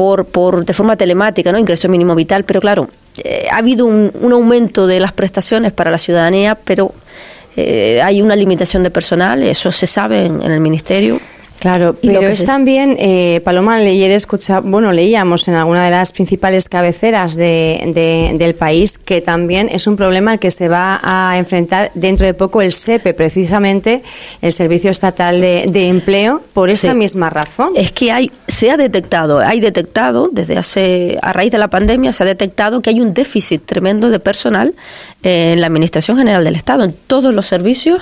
por, 0.00 0.24
por 0.24 0.64
de 0.64 0.72
forma 0.72 0.96
telemática, 0.96 1.52
¿no? 1.52 1.58
ingreso 1.58 1.86
mínimo 1.86 2.14
vital, 2.14 2.44
pero 2.44 2.58
claro, 2.58 2.88
eh, 3.22 3.48
ha 3.52 3.58
habido 3.58 3.84
un, 3.84 4.10
un, 4.22 4.32
aumento 4.32 4.86
de 4.86 4.98
las 4.98 5.12
prestaciones 5.12 5.72
para 5.72 5.90
la 5.90 5.98
ciudadanía, 5.98 6.54
pero 6.54 6.94
eh, 7.54 8.00
hay 8.02 8.22
una 8.22 8.34
limitación 8.34 8.82
de 8.82 8.90
personal, 8.90 9.42
eso 9.42 9.70
se 9.70 9.86
sabe 9.86 10.24
en 10.24 10.40
el 10.40 10.60
Ministerio. 10.60 11.20
Claro, 11.60 11.94
pero 12.00 12.22
es 12.22 12.46
también, 12.46 12.96
eh, 12.98 13.42
Paloma, 13.44 13.78
leer, 13.78 14.12
escucha, 14.12 14.60
bueno, 14.60 14.92
leíamos 14.92 15.46
en 15.46 15.54
alguna 15.54 15.84
de 15.84 15.90
las 15.90 16.10
principales 16.10 16.70
cabeceras 16.70 17.36
de, 17.36 18.32
del 18.34 18.54
país 18.54 18.96
que 18.96 19.20
también 19.20 19.68
es 19.70 19.86
un 19.86 19.94
problema 19.94 20.32
al 20.32 20.38
que 20.38 20.50
se 20.50 20.68
va 20.68 21.00
a 21.02 21.36
enfrentar 21.36 21.90
dentro 21.92 22.24
de 22.24 22.32
poco 22.32 22.62
el 22.62 22.72
SEPE, 22.72 23.12
precisamente 23.12 24.02
el 24.40 24.54
Servicio 24.54 24.90
Estatal 24.90 25.38
de, 25.38 25.88
Empleo, 25.88 26.40
por 26.54 26.70
esa 26.70 26.94
misma 26.94 27.28
razón. 27.28 27.74
Es 27.76 27.92
que 27.92 28.10
hay, 28.10 28.32
se 28.48 28.70
ha 28.70 28.78
detectado, 28.78 29.40
hay 29.40 29.60
detectado 29.60 30.30
desde 30.32 30.56
hace, 30.56 31.18
a 31.20 31.34
raíz 31.34 31.52
de 31.52 31.58
la 31.58 31.68
pandemia, 31.68 32.12
se 32.12 32.22
ha 32.22 32.26
detectado 32.26 32.80
que 32.80 32.88
hay 32.88 33.02
un 33.02 33.12
déficit 33.12 33.66
tremendo 33.66 34.08
de 34.08 34.18
personal 34.18 34.74
en 35.22 35.60
la 35.60 35.66
Administración 35.66 36.16
General 36.16 36.42
del 36.42 36.56
Estado, 36.56 36.84
en 36.84 36.94
todos 37.06 37.34
los 37.34 37.44
servicios 37.44 38.00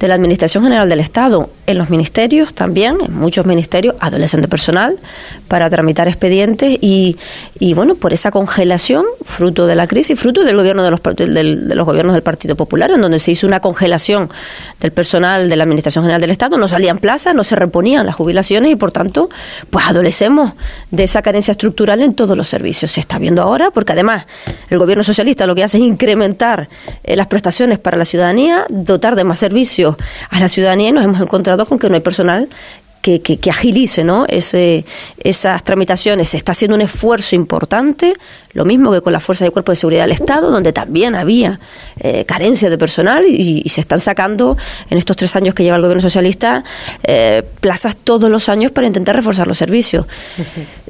de 0.00 0.08
la 0.08 0.14
Administración 0.14 0.64
General 0.64 0.88
del 0.88 0.98
Estado, 0.98 1.50
en 1.66 1.76
los 1.76 1.90
ministerios 1.90 2.54
también, 2.54 2.96
en 3.04 3.14
muchos 3.14 3.44
ministerios, 3.44 3.94
adolescente 4.00 4.48
personal, 4.48 4.98
para 5.46 5.68
tramitar 5.68 6.08
expedientes 6.08 6.78
y, 6.80 7.18
y 7.58 7.74
bueno, 7.74 7.94
por 7.96 8.14
esa 8.14 8.30
congelación, 8.30 9.04
fruto 9.24 9.66
de 9.66 9.74
la 9.74 9.86
crisis, 9.86 10.18
fruto 10.18 10.42
del 10.42 10.56
gobierno 10.56 10.82
de 10.82 10.90
los, 10.90 11.02
de 11.02 11.74
los 11.74 11.84
gobiernos 11.84 12.14
del 12.14 12.22
Partido 12.22 12.56
Popular, 12.56 12.90
en 12.90 13.02
donde 13.02 13.18
se 13.18 13.32
hizo 13.32 13.46
una 13.46 13.60
congelación 13.60 14.28
del 14.80 14.90
personal 14.90 15.50
de 15.50 15.56
la 15.56 15.64
Administración 15.64 16.02
General 16.02 16.20
del 16.20 16.30
Estado, 16.30 16.56
no 16.56 16.66
salían 16.66 16.96
plazas, 16.96 17.34
no 17.34 17.44
se 17.44 17.54
reponían 17.54 18.06
las 18.06 18.14
jubilaciones 18.14 18.72
y 18.72 18.76
por 18.76 18.92
tanto, 18.92 19.28
pues 19.68 19.84
adolecemos 19.86 20.52
de 20.90 21.04
esa 21.04 21.20
carencia 21.20 21.52
estructural 21.52 22.00
en 22.00 22.14
todos 22.14 22.38
los 22.38 22.48
servicios. 22.48 22.92
Se 22.92 23.00
está 23.00 23.18
viendo 23.18 23.42
ahora 23.42 23.70
porque 23.70 23.92
además 23.92 24.24
el 24.70 24.78
gobierno 24.78 25.04
socialista 25.04 25.46
lo 25.46 25.54
que 25.54 25.62
hace 25.62 25.76
es 25.76 25.84
incrementar 25.84 26.70
eh, 27.04 27.16
las 27.16 27.26
prestaciones 27.26 27.78
para 27.78 27.98
la 27.98 28.06
ciudadanía, 28.06 28.64
dotar 28.70 29.14
de 29.14 29.24
más 29.24 29.38
servicios 29.38 29.89
a 30.30 30.40
la 30.40 30.48
ciudadanía 30.48 30.92
nos 30.92 31.04
hemos 31.04 31.20
encontrado 31.20 31.66
con 31.66 31.78
que 31.78 31.88
no 31.88 31.94
hay 31.94 32.00
personal 32.00 32.48
que, 33.00 33.50
agilice 33.50 34.04
¿no? 34.04 34.26
Ese, 34.28 34.84
esas 35.18 35.64
tramitaciones. 35.64 36.30
Se 36.30 36.36
está 36.36 36.52
haciendo 36.52 36.74
un 36.74 36.82
esfuerzo 36.82 37.34
importante, 37.34 38.14
lo 38.52 38.64
mismo 38.64 38.92
que 38.92 39.00
con 39.00 39.12
la 39.12 39.20
Fuerza 39.20 39.44
de 39.44 39.50
Cuerpo 39.50 39.72
de 39.72 39.76
Seguridad 39.76 40.02
del 40.02 40.12
Estado, 40.12 40.50
donde 40.50 40.72
también 40.72 41.14
había 41.14 41.60
eh, 41.98 42.24
carencia 42.24 42.68
de 42.68 42.76
personal 42.76 43.24
y, 43.26 43.68
se 43.70 43.80
están 43.80 44.00
sacando 44.00 44.56
en 44.90 44.98
estos 44.98 45.16
tres 45.16 45.36
años 45.36 45.54
que 45.54 45.62
lleva 45.62 45.76
el 45.76 45.82
gobierno 45.82 46.02
socialista 46.02 46.64
eh, 47.04 47.44
plazas 47.60 47.96
todos 47.96 48.28
los 48.28 48.48
años 48.48 48.72
para 48.72 48.86
intentar 48.86 49.14
reforzar 49.14 49.46
los 49.46 49.56
servicios. 49.56 50.06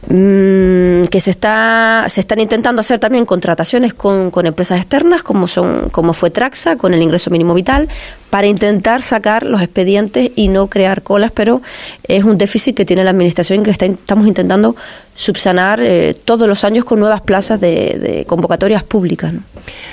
Mm, 0.09 1.05
que 1.05 1.21
se 1.21 1.31
está 1.31 2.07
se 2.09 2.21
están 2.21 2.41
intentando 2.41 2.81
hacer 2.81 2.99
también 2.99 3.27
contrataciones 3.27 3.93
con, 3.93 4.31
con 4.31 4.47
empresas 4.47 4.79
externas 4.81 5.23
como 5.23 5.47
son 5.47 5.91
como 5.91 6.15
fue 6.15 6.31
Traxa 6.31 6.77
con 6.77 6.95
el 6.95 7.03
ingreso 7.03 7.31
mínimo 7.31 7.53
vital 7.53 7.87
para 8.31 8.47
intentar 8.47 9.03
sacar 9.03 9.45
los 9.45 9.61
expedientes 9.61 10.31
y 10.37 10.49
no 10.49 10.69
crear 10.69 11.03
colas, 11.03 11.33
pero 11.33 11.61
es 12.07 12.25
un 12.25 12.39
déficit 12.39 12.77
que 12.77 12.85
tiene 12.85 13.05
la 13.05 13.11
Administración 13.11 13.65
que 13.65 13.71
está, 13.71 13.87
estamos 13.87 14.27
intentando 14.27 14.77
subsanar 15.15 15.81
eh, 15.83 16.15
todos 16.25 16.49
los 16.49 16.65
años 16.65 16.85
con 16.85 16.99
nuevas 16.99 17.21
plazas 17.21 17.61
de, 17.61 18.25
convocatorias 18.27 18.83
públicas. 18.85 19.35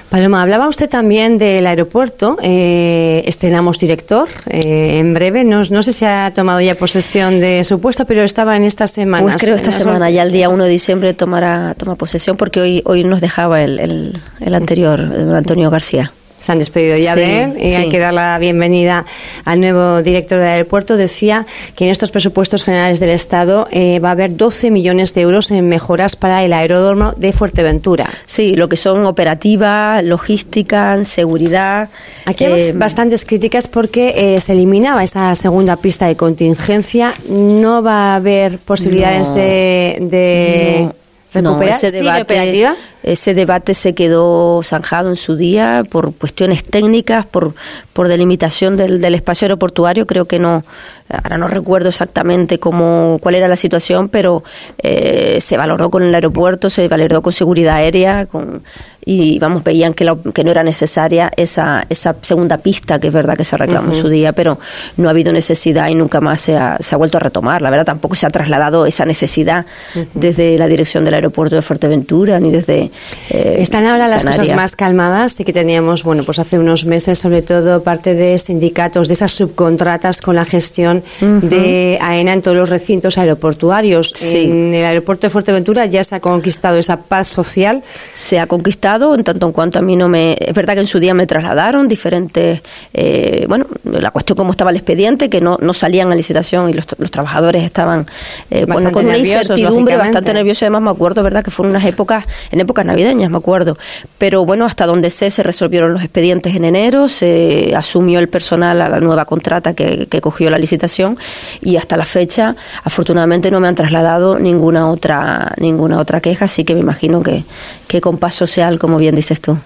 Paloma, 0.09 0.41
hablaba 0.41 0.69
usted 0.69 0.89
también 0.89 1.37
del 1.37 1.67
aeropuerto. 1.67 2.37
Eh, 2.41 3.23
estrenamos 3.25 3.77
director 3.77 4.29
eh, 4.47 4.99
en 4.99 5.13
breve. 5.13 5.43
No, 5.43 5.63
no 5.65 5.83
sé 5.83 5.91
si 5.91 6.05
ha 6.05 6.31
tomado 6.33 6.61
ya 6.61 6.75
posesión 6.75 7.41
de 7.41 7.63
su 7.65 7.81
puesto, 7.81 8.05
pero 8.05 8.23
estaba 8.23 8.55
en 8.55 8.63
esta 8.63 8.87
semana. 8.87 9.23
Pues 9.23 9.37
creo 9.37 9.55
esta 9.55 9.71
semana, 9.71 10.09
ya 10.09 10.23
el 10.23 10.31
día 10.31 10.47
1 10.47 10.63
de 10.63 10.69
diciembre 10.69 11.13
tomará 11.13 11.75
toma 11.77 11.95
posesión 11.95 12.37
porque 12.37 12.61
hoy, 12.61 12.81
hoy 12.85 13.03
nos 13.03 13.19
dejaba 13.19 13.61
el, 13.63 13.79
el, 13.79 14.21
el 14.39 14.55
anterior, 14.55 15.01
Antonio 15.35 15.69
García 15.69 16.13
se 16.37 16.51
han 16.51 16.59
despedido 16.59 16.97
ya 16.97 17.15
de 17.15 17.43
él 17.43 17.57
y 17.59 17.73
hay 17.73 17.89
que 17.89 17.99
dar 17.99 18.13
la 18.13 18.37
bienvenida 18.39 19.05
al 19.45 19.59
nuevo 19.59 20.03
director 20.03 20.37
del 20.37 20.47
aeropuerto. 20.47 20.95
Decía 20.97 21.45
que 21.75 21.85
en 21.85 21.91
estos 21.91 22.11
presupuestos 22.11 22.63
generales 22.63 22.99
del 22.99 23.09
Estado 23.09 23.67
eh, 23.71 23.99
va 23.99 24.09
a 24.09 24.11
haber 24.11 24.35
12 24.35 24.71
millones 24.71 25.13
de 25.13 25.21
euros 25.21 25.51
en 25.51 25.67
mejoras 25.67 26.15
para 26.15 26.43
el 26.43 26.53
aeródromo 26.53 27.13
de 27.13 27.33
Fuerteventura. 27.33 28.09
Sí, 28.25 28.55
lo 28.55 28.69
que 28.69 28.75
son 28.75 29.05
operativa, 29.05 30.01
logística, 30.01 31.03
seguridad. 31.03 31.89
Aquí 32.25 32.45
hay 32.45 32.61
eh, 32.61 32.73
bastantes 32.73 33.25
críticas 33.25 33.67
porque 33.67 34.35
eh, 34.35 34.41
se 34.41 34.53
eliminaba 34.53 35.03
esa 35.03 35.35
segunda 35.35 35.75
pista 35.77 36.07
de 36.07 36.15
contingencia. 36.15 37.13
No 37.29 37.81
va 37.81 38.13
a 38.13 38.15
haber 38.17 38.59
posibilidades 38.59 39.33
de, 39.33 40.91
recuperar 41.33 41.69
ese 41.69 41.91
debate, 41.91 42.75
ese 43.11 43.33
debate 43.33 43.73
se 43.73 43.93
quedó 43.93 44.61
zanjado 44.63 45.09
en 45.09 45.15
su 45.15 45.35
día 45.35 45.83
por 45.89 46.13
cuestiones 46.13 46.63
técnicas, 46.63 47.25
por, 47.25 47.53
por 47.93 48.07
delimitación 48.07 48.77
del, 48.77 49.01
del 49.01 49.15
espacio 49.15 49.45
aeroportuario. 49.45 50.05
Creo 50.05 50.25
que 50.25 50.39
no, 50.39 50.63
ahora 51.09 51.37
no 51.37 51.47
recuerdo 51.47 51.89
exactamente 51.89 52.59
cómo, 52.59 53.17
cuál 53.21 53.35
era 53.35 53.47
la 53.47 53.55
situación, 53.55 54.09
pero 54.09 54.43
eh, 54.79 55.37
se 55.39 55.57
valoró 55.57 55.89
con 55.89 56.03
el 56.03 56.13
aeropuerto, 56.13 56.69
se 56.69 56.87
valoró 56.87 57.21
con 57.21 57.33
seguridad 57.33 57.75
aérea, 57.75 58.25
con, 58.25 58.63
y 59.09 59.39
vamos, 59.39 59.63
veían 59.63 59.93
que, 59.93 60.13
que 60.33 60.43
no 60.43 60.51
era 60.51 60.63
necesaria 60.63 61.31
esa, 61.37 61.85
esa 61.87 62.15
segunda 62.21 62.57
pista, 62.57 62.99
que 62.99 63.07
es 63.07 63.13
verdad 63.13 63.37
que 63.37 63.45
se 63.45 63.55
reclamó 63.55 63.93
en 63.93 63.99
su 64.01 64.09
día, 64.09 64.33
pero 64.33 64.59
no 64.97 65.07
ha 65.07 65.11
habido 65.11 65.31
necesidad 65.31 65.87
y 65.87 65.95
nunca 65.95 66.19
más 66.19 66.41
se 66.41 66.57
ha, 66.57 66.77
se 66.81 66.93
ha 66.93 66.97
vuelto 66.97 67.17
a 67.17 67.21
retomar. 67.21 67.61
La 67.61 67.69
verdad, 67.69 67.85
tampoco 67.85 68.15
se 68.15 68.25
ha 68.25 68.29
trasladado 68.29 68.85
esa 68.85 69.05
necesidad 69.05 69.65
desde 70.13 70.57
la 70.57 70.67
dirección 70.67 71.05
del 71.05 71.13
aeropuerto 71.13 71.55
de 71.55 71.61
Fuerteventura, 71.61 72.41
ni 72.41 72.51
desde 72.51 72.91
Eh, 73.29 73.57
Están 73.59 73.85
ahora 73.85 74.07
las 74.07 74.23
cosas 74.23 74.51
más 74.55 74.75
calmadas. 74.75 75.33
Sí 75.33 75.43
que 75.43 75.53
teníamos, 75.53 76.03
bueno, 76.03 76.23
pues 76.23 76.39
hace 76.39 76.57
unos 76.57 76.85
meses, 76.85 77.19
sobre 77.19 77.41
todo, 77.41 77.83
parte 77.83 78.13
de 78.13 78.37
sindicatos, 78.39 79.07
de 79.07 79.13
esas 79.13 79.31
subcontratas 79.31 80.21
con 80.21 80.35
la 80.35 80.45
gestión 80.45 81.03
de 81.21 81.97
AENA 82.01 82.33
en 82.33 82.41
todos 82.41 82.57
los 82.57 82.69
recintos 82.69 83.17
aeroportuarios. 83.17 84.13
En 84.33 84.73
el 84.73 84.85
aeropuerto 84.85 85.27
de 85.27 85.31
Fuerteventura 85.31 85.85
ya 85.85 86.03
se 86.03 86.15
ha 86.15 86.19
conquistado 86.19 86.77
esa 86.77 86.97
paz 86.97 87.27
social. 87.27 87.83
Se 88.13 88.39
ha 88.39 88.47
conquistado, 88.47 89.15
en 89.15 89.23
tanto 89.23 89.45
en 89.45 89.51
cuanto 89.51 89.79
a 89.79 89.81
mí 89.81 89.95
no 89.95 90.07
me. 90.07 90.35
Es 90.39 90.53
verdad 90.53 90.75
que 90.75 90.81
en 90.81 90.87
su 90.87 90.99
día 90.99 91.13
me 91.13 91.27
trasladaron 91.27 91.87
diferentes. 91.87 92.61
Eh, 92.93 93.45
bueno, 93.47 93.65
la 93.83 94.11
cuestión 94.11 94.37
cómo 94.37 94.51
estaba 94.51 94.71
el 94.71 94.77
expediente, 94.77 95.29
que 95.29 95.41
no, 95.41 95.57
no 95.61 95.73
salían 95.73 96.11
a 96.11 96.15
licitación 96.15 96.69
y 96.69 96.73
los, 96.73 96.85
los 96.97 97.11
trabajadores 97.11 97.63
estaban 97.63 98.05
eh, 98.51 98.65
bueno, 98.65 98.91
con 98.91 99.05
una 99.05 99.17
incertidumbre 99.17 99.97
bastante 99.97 100.33
nerviosa. 100.33 100.65
Además, 100.65 100.81
me 100.83 100.91
acuerdo, 100.91 101.23
¿verdad?, 101.23 101.43
que 101.43 101.51
fueron 101.51 101.71
unas 101.71 101.85
épocas, 101.85 102.25
en 102.51 102.59
épocas 102.59 102.76
navideñas, 102.85 103.29
me 103.29 103.37
acuerdo. 103.37 103.77
Pero 104.17 104.45
bueno, 104.45 104.65
hasta 104.65 104.85
donde 104.85 105.09
sé, 105.09 105.29
se 105.29 105.43
resolvieron 105.43 105.93
los 105.93 106.03
expedientes 106.03 106.55
en 106.55 106.65
enero, 106.65 107.07
se 107.07 107.73
asumió 107.75 108.19
el 108.19 108.29
personal 108.29 108.81
a 108.81 108.89
la 108.89 108.99
nueva 108.99 109.25
contrata 109.25 109.73
que, 109.73 110.07
que 110.07 110.21
cogió 110.21 110.49
la 110.49 110.57
licitación 110.57 111.17
y 111.61 111.77
hasta 111.77 111.97
la 111.97 112.05
fecha, 112.05 112.55
afortunadamente, 112.83 113.51
no 113.51 113.59
me 113.59 113.67
han 113.67 113.75
trasladado 113.75 114.39
ninguna 114.39 114.89
otra, 114.89 115.53
ninguna 115.57 115.99
otra 115.99 116.21
queja, 116.21 116.45
así 116.45 116.63
que 116.63 116.73
me 116.73 116.81
imagino 116.81 117.21
que, 117.21 117.43
que 117.87 118.01
con 118.01 118.17
paso 118.17 118.37
social, 118.37 118.77
como 118.77 118.97
bien 118.97 119.15
dices 119.15 119.41
tú. 119.41 119.57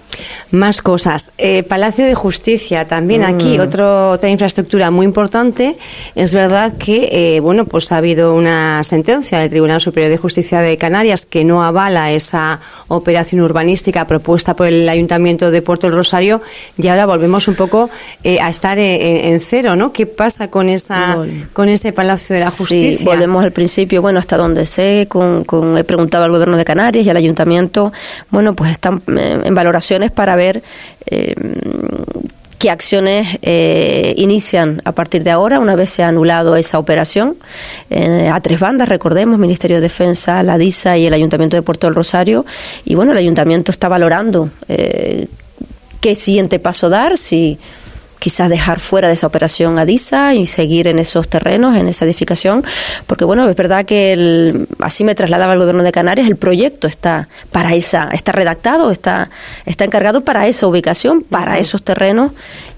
Más 0.50 0.80
cosas. 0.82 1.32
Eh, 1.38 1.62
Palacio 1.62 2.04
de 2.06 2.14
Justicia, 2.14 2.86
también 2.86 3.24
aquí, 3.24 3.58
mm. 3.58 3.60
otro, 3.60 4.10
otra 4.12 4.28
infraestructura 4.30 4.90
muy 4.90 5.04
importante. 5.04 5.76
Es 6.14 6.32
verdad 6.32 6.72
que, 6.78 7.08
eh, 7.36 7.40
bueno, 7.40 7.66
pues 7.66 7.92
ha 7.92 7.98
habido 7.98 8.34
una 8.34 8.82
sentencia 8.84 9.38
del 9.38 9.50
Tribunal 9.50 9.80
Superior 9.80 10.10
de 10.10 10.18
Justicia 10.18 10.60
de 10.60 10.78
Canarias 10.78 11.26
que 11.26 11.44
no 11.44 11.62
avala 11.62 12.12
esa 12.12 12.60
operación 12.88 13.01
urbanística 13.42 14.06
propuesta 14.06 14.54
por 14.54 14.66
el 14.66 14.88
Ayuntamiento 14.88 15.50
de 15.50 15.62
Puerto 15.62 15.86
del 15.86 15.96
Rosario 15.96 16.40
y 16.76 16.88
ahora 16.88 17.06
volvemos 17.06 17.48
un 17.48 17.54
poco 17.54 17.90
eh, 18.24 18.40
a 18.40 18.48
estar 18.48 18.78
en, 18.78 19.40
cero, 19.40 19.76
¿no? 19.76 19.92
¿Qué 19.92 20.06
pasa 20.06 20.48
con 20.48 20.68
esa 20.68 21.18
con 21.52 21.68
ese 21.68 21.92
Palacio 21.92 22.34
de 22.34 22.40
la 22.40 22.50
Justicia? 22.50 22.98
Sí, 22.98 23.04
volvemos 23.04 23.42
al 23.42 23.52
principio, 23.52 24.02
bueno, 24.02 24.18
hasta 24.18 24.36
donde 24.36 24.66
sé, 24.66 25.06
con, 25.08 25.44
con, 25.44 25.76
he 25.76 25.84
preguntado 25.84 26.24
al 26.24 26.30
Gobierno 26.30 26.56
de 26.56 26.64
Canarias 26.64 27.06
y 27.06 27.10
al 27.10 27.16
Ayuntamiento, 27.16 27.92
bueno, 28.30 28.54
pues 28.54 28.70
están 28.70 29.02
eh, 29.16 29.40
en 29.44 29.54
valoraciones 29.54 30.10
para 30.10 30.36
ver 30.36 30.62
eh, 31.06 31.34
qué 32.62 32.70
acciones 32.70 33.40
eh, 33.42 34.14
inician 34.16 34.82
a 34.84 34.92
partir 34.92 35.24
de 35.24 35.32
ahora, 35.32 35.58
una 35.58 35.74
vez 35.74 35.90
se 35.90 36.04
ha 36.04 36.06
anulado 36.06 36.54
esa 36.54 36.78
operación. 36.78 37.34
Eh, 37.90 38.30
a 38.32 38.40
tres 38.40 38.60
bandas, 38.60 38.88
recordemos, 38.88 39.36
Ministerio 39.36 39.78
de 39.78 39.80
Defensa, 39.80 40.44
la 40.44 40.58
DISA 40.58 40.96
y 40.96 41.06
el 41.06 41.12
Ayuntamiento 41.12 41.56
de 41.56 41.62
Puerto 41.62 41.88
del 41.88 41.96
Rosario. 41.96 42.46
Y 42.84 42.94
bueno, 42.94 43.10
el 43.10 43.18
Ayuntamiento 43.18 43.72
está 43.72 43.88
valorando 43.88 44.48
eh, 44.68 45.26
qué 46.00 46.14
siguiente 46.14 46.60
paso 46.60 46.88
dar, 46.88 47.18
si 47.18 47.58
quizás 48.22 48.48
dejar 48.48 48.78
fuera 48.78 49.08
de 49.08 49.14
esa 49.14 49.26
operación 49.26 49.80
a 49.80 49.84
DISA 49.84 50.34
y 50.34 50.46
seguir 50.46 50.86
en 50.86 51.00
esos 51.00 51.26
terrenos, 51.26 51.76
en 51.76 51.88
esa 51.88 52.04
edificación, 52.04 52.64
porque 53.08 53.24
bueno, 53.24 53.48
es 53.48 53.56
verdad 53.56 53.84
que 53.84 54.12
el, 54.12 54.68
así 54.78 55.02
me 55.02 55.16
trasladaba 55.16 55.54
el 55.54 55.58
gobierno 55.58 55.82
de 55.82 55.90
Canarias, 55.90 56.28
el 56.28 56.36
proyecto 56.36 56.86
está 56.86 57.28
para 57.50 57.74
esa, 57.74 58.08
está 58.12 58.30
redactado, 58.30 58.92
está, 58.92 59.28
está 59.66 59.84
encargado 59.84 60.20
para 60.20 60.46
esa 60.46 60.68
ubicación, 60.68 61.24
para 61.24 61.58
esos 61.58 61.82
terrenos, 61.82 62.30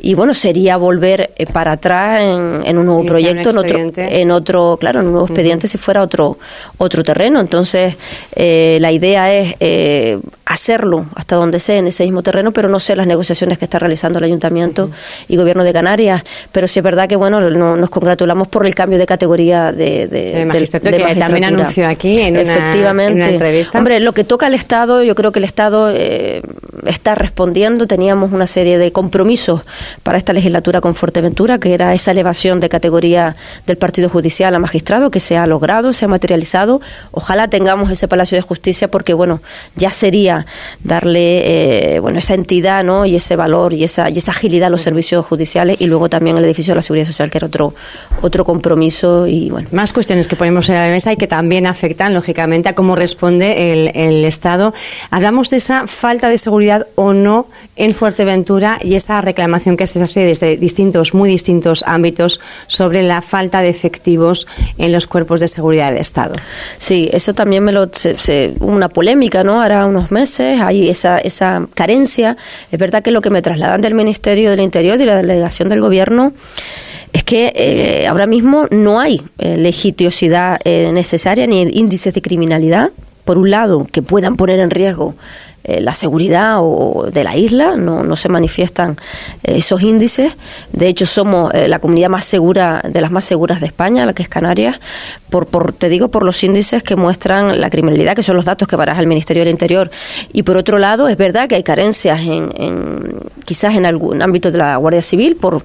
y 0.05 0.15
bueno, 0.15 0.33
sería 0.33 0.79
volver 0.79 1.33
eh, 1.37 1.45
para 1.45 1.73
atrás 1.73 2.23
en, 2.23 2.79
un 2.79 2.87
nuevo 2.87 3.05
proyecto, 3.05 3.51
en 3.51 3.59
otro, 3.59 3.79
en 3.97 4.31
otro, 4.31 4.77
claro, 4.81 5.01
en 5.01 5.07
un 5.07 5.13
nuevo 5.13 5.27
expediente 5.27 5.69
si 5.69 5.77
fuera 5.77 6.03
otro, 6.03 6.39
otro 6.79 7.03
terreno. 7.03 7.41
Entonces, 7.41 7.97
eh, 8.35 8.79
la 8.81 8.93
idea 8.93 9.33
es 9.33 9.55
eh, 9.61 10.19
hacerlo 10.55 11.07
hasta 11.15 11.37
donde 11.37 11.59
sea 11.59 11.77
en 11.77 11.89
ese 11.89 12.05
mismo 12.05 12.23
terreno, 12.23 12.53
pero 12.53 12.69
no 12.69 12.79
sé 12.79 12.97
las 12.97 13.07
negociaciones 13.07 13.59
que 13.59 13.65
está 13.65 13.79
realizando 13.79 14.19
el 14.19 14.25
ayuntamiento 14.25 14.91
y 15.29 15.37
gobierno 15.37 15.65
de 15.65 15.73
Canarias. 15.73 16.23
Pero 16.53 16.67
sí 16.67 16.79
es 16.79 16.83
verdad 16.83 17.09
que 17.09 17.17
bueno, 17.17 17.41
nos 17.51 17.91
congratulamos 17.91 18.49
por 18.49 18.67
el 18.67 18.75
cambio 18.75 18.99
de 18.99 19.07
categoría 19.07 19.73
de, 19.73 20.07
de, 20.07 20.45
magistratura, 20.47 20.97
que 20.97 21.17
también 21.17 21.45
anunció 21.45 21.89
aquí 21.89 22.21
en 22.21 22.37
Efectivamente. 22.37 23.21
Una, 23.21 23.29
entrevista. 23.31 23.79
Hombre, 23.79 24.01
lo 24.01 24.13
que 24.13 24.25
toca 24.25 24.47
al 24.47 24.55
Estado, 24.55 25.03
yo 25.03 25.15
creo 25.15 25.33
que 25.33 25.41
el 25.41 25.45
Estado 25.45 25.91
eh, 25.91 26.43
está 26.87 27.15
respondiendo. 27.15 27.87
Teníamos 27.87 28.33
una 28.33 28.47
serie 28.47 28.79
de 28.79 28.93
compromisos 28.93 29.63
para 30.03 30.19
esta 30.19 30.33
legislatura 30.33 30.81
con 30.81 30.95
Fuerteventura, 30.95 31.59
que 31.59 31.75
era 31.75 31.93
esa 31.93 32.13
elevación 32.13 32.61
de 32.61 32.69
categoría 32.69 33.37
del 33.67 33.77
Partido 33.77 34.09
Judicial 34.09 34.55
a 34.55 34.59
magistrado, 34.59 35.11
que 35.11 35.21
se 35.21 35.37
ha 35.37 35.47
logrado, 35.47 35.93
se 35.93 36.05
ha 36.05 36.09
materializado. 36.09 36.81
Ojalá 37.11 37.49
tengamos 37.49 37.91
ese 37.91 38.09
Palacio 38.09 38.37
de 38.37 38.43
Justicia, 38.43 38.89
porque 38.89 39.15
bueno, 39.15 39.41
ya 39.75 39.91
sería 39.91 40.44
darle 40.83 41.95
eh, 41.95 42.01
bueno 42.01 42.19
esa 42.19 42.35
entidad, 42.35 42.85
¿no? 42.85 43.07
Y 43.07 43.17
ese 43.17 43.37
valor 43.37 43.73
y 43.73 43.85
esa 43.85 44.11
y 44.11 44.19
esa 44.19 44.33
agilidad 44.33 44.69
a 44.69 44.71
los 44.71 44.83
servicios 44.83 45.25
judiciales 45.27 45.81
y 45.81 45.87
luego 45.87 46.09
también 46.09 46.37
el 46.39 46.45
edificio 46.45 46.73
de 46.73 46.77
la 46.77 46.83
Seguridad 46.83 47.07
Social, 47.07 47.31
que 47.31 47.39
era 47.39 47.47
otro, 47.47 47.75
otro 48.23 48.45
compromiso. 48.45 49.27
y 49.27 49.51
bueno 49.51 49.69
Más 49.73 49.93
cuestiones 49.93 50.29
que 50.29 50.37
ponemos 50.37 50.69
en 50.69 50.77
la 50.77 50.89
mesa 50.89 51.13
y 51.13 51.17
que 51.17 51.27
también 51.27 51.67
afectan, 51.67 52.15
lógicamente, 52.15 52.69
a 52.69 52.75
cómo 52.75 52.97
responde 52.97 53.73
el, 53.73 53.91
el 53.95 54.25
Estado. 54.25 54.75
Hablamos 55.11 55.51
de 55.51 55.57
esa 55.59 55.87
falta 55.87 56.29
de 56.29 56.39
seguridad 56.39 56.87
o 56.95 57.13
no 57.13 57.47
en 57.77 57.95
Fuerteventura 57.95 58.79
y 58.83 58.95
esa 58.95 59.21
reclamación 59.21 59.77
que 59.77 59.87
se 59.87 60.03
hace 60.03 60.25
desde 60.25 60.57
distintos, 60.57 61.15
muy 61.15 61.29
distintos 61.29 61.85
ámbitos 61.87 62.41
sobre 62.67 63.03
la 63.03 63.23
falta 63.23 63.61
de 63.61 63.69
efectivos 63.69 64.47
en 64.79 64.93
los 64.93 65.07
cuerpos 65.07 65.41
de 65.41 65.49
seguridad 65.49 65.91
del 65.91 66.01
Estado. 66.01 66.35
Sí, 66.79 67.09
eso 67.13 67.35
también 67.35 67.65
me 67.65 67.73
lo. 67.73 67.89
Se, 67.93 68.55
una 68.61 68.89
polémica, 68.89 69.45
¿no? 69.45 69.63
Ahora 69.63 69.87
unos 69.87 70.11
meses, 70.11 70.34
hay 70.41 70.89
esa, 70.89 71.19
esa 71.19 71.67
carencia. 71.75 72.37
Es 72.71 72.79
verdad 72.79 73.03
que 73.03 73.11
lo 73.11 73.21
que 73.21 73.31
me 73.31 73.43
trasladan 73.43 73.81
del 73.81 73.95
Ministerio 73.95 74.51
del 74.51 74.61
Interior 74.61 75.01
y 75.01 75.05
la 75.05 75.17
delegación 75.17 75.69
del 75.69 75.81
Gobierno 75.81 76.33
es 77.15 77.23
que 77.23 77.53
eh, 77.55 78.07
ahora 78.09 78.27
mismo 78.27 78.67
no 78.71 78.99
hay 78.99 79.23
eh, 79.39 79.57
eh, 80.65 80.91
necesaria 80.93 81.47
ni 81.47 81.63
índices 81.63 82.13
de 82.13 82.21
criminalidad, 82.21 82.91
por 83.25 83.39
un 83.39 83.51
lado, 83.51 83.87
que 83.91 84.03
puedan 84.03 84.37
poner 84.37 84.59
en 84.59 84.71
riesgo 84.71 85.15
eh, 85.67 85.81
la 85.81 85.95
seguridad 85.95 86.59
o 86.61 87.09
de 87.11 87.25
la 87.25 87.39
isla, 87.39 87.75
no, 87.75 88.05
no 88.05 88.17
se 88.17 88.29
manifiestan 88.29 88.99
eh, 89.43 89.55
esos 89.57 89.81
índices. 89.81 90.37
De 90.73 90.89
hecho, 90.89 91.07
somos 91.07 91.55
eh, 91.55 91.69
la 91.69 91.79
comunidad 91.79 92.11
más 92.11 92.27
segura, 92.27 92.83
de 92.87 93.01
las 93.01 93.11
más 93.11 93.25
seguras 93.25 93.61
de 93.63 93.67
España, 93.69 94.05
la 94.05 94.13
que 94.13 94.23
es 94.23 94.29
Canarias, 94.29 94.79
por, 95.31 95.47
por, 95.47 95.73
te 95.73 95.89
digo, 95.89 96.09
por 96.09 96.23
los 96.23 96.45
índices 96.45 96.83
que 96.83 96.97
muestran 96.97 97.63
la 97.63 97.71
criminalidad, 97.71 98.15
que 98.15 98.23
son 98.23 98.37
los 98.37 98.45
datos 98.45 98.69
que 98.69 98.77
baraja 98.77 99.01
el 99.01 99.07
Ministerio 99.07 99.41
del 99.41 99.51
Interior. 99.51 99.91
Y 100.35 100.43
por 100.43 100.59
otro 100.59 100.79
lado, 100.79 101.09
es 101.09 101.17
verdad 101.17 101.49
que 101.49 101.55
hay 101.55 101.63
carencias 101.63 102.21
en, 102.21 102.53
en 102.57 103.21
quizás 103.47 103.75
en 103.75 103.87
algún 103.87 104.21
ámbito 104.21 104.51
de 104.51 104.59
la 104.59 104.77
Guardia 104.77 105.01
Civil 105.01 105.37
por 105.37 105.65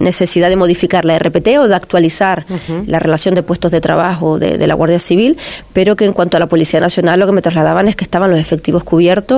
necesidad 0.00 0.50
de 0.50 0.56
modificar 0.56 1.04
la 1.04 1.18
RPT 1.18 1.48
o 1.58 1.66
de 1.66 1.74
actualizar 1.74 2.46
la 2.86 3.00
relación 3.00 3.34
de 3.34 3.42
puestos 3.42 3.72
de 3.72 3.80
trabajo 3.80 4.38
de, 4.38 4.56
de 4.56 4.66
la 4.68 4.74
Guardia 4.74 5.00
Civil, 5.00 5.36
pero 5.72 5.96
que 5.96 6.04
en 6.04 6.12
cuanto 6.12 6.36
a 6.36 6.40
la 6.40 6.46
Policía 6.46 6.78
Nacional 6.78 7.18
lo 7.18 7.26
que 7.26 7.32
me 7.32 7.42
trasladaban 7.42 7.88
es 7.88 7.96
que 7.96 8.04
estaban 8.04 8.30
los 8.30 8.38
efectivos 8.38 8.84
cubiertos 8.84 9.31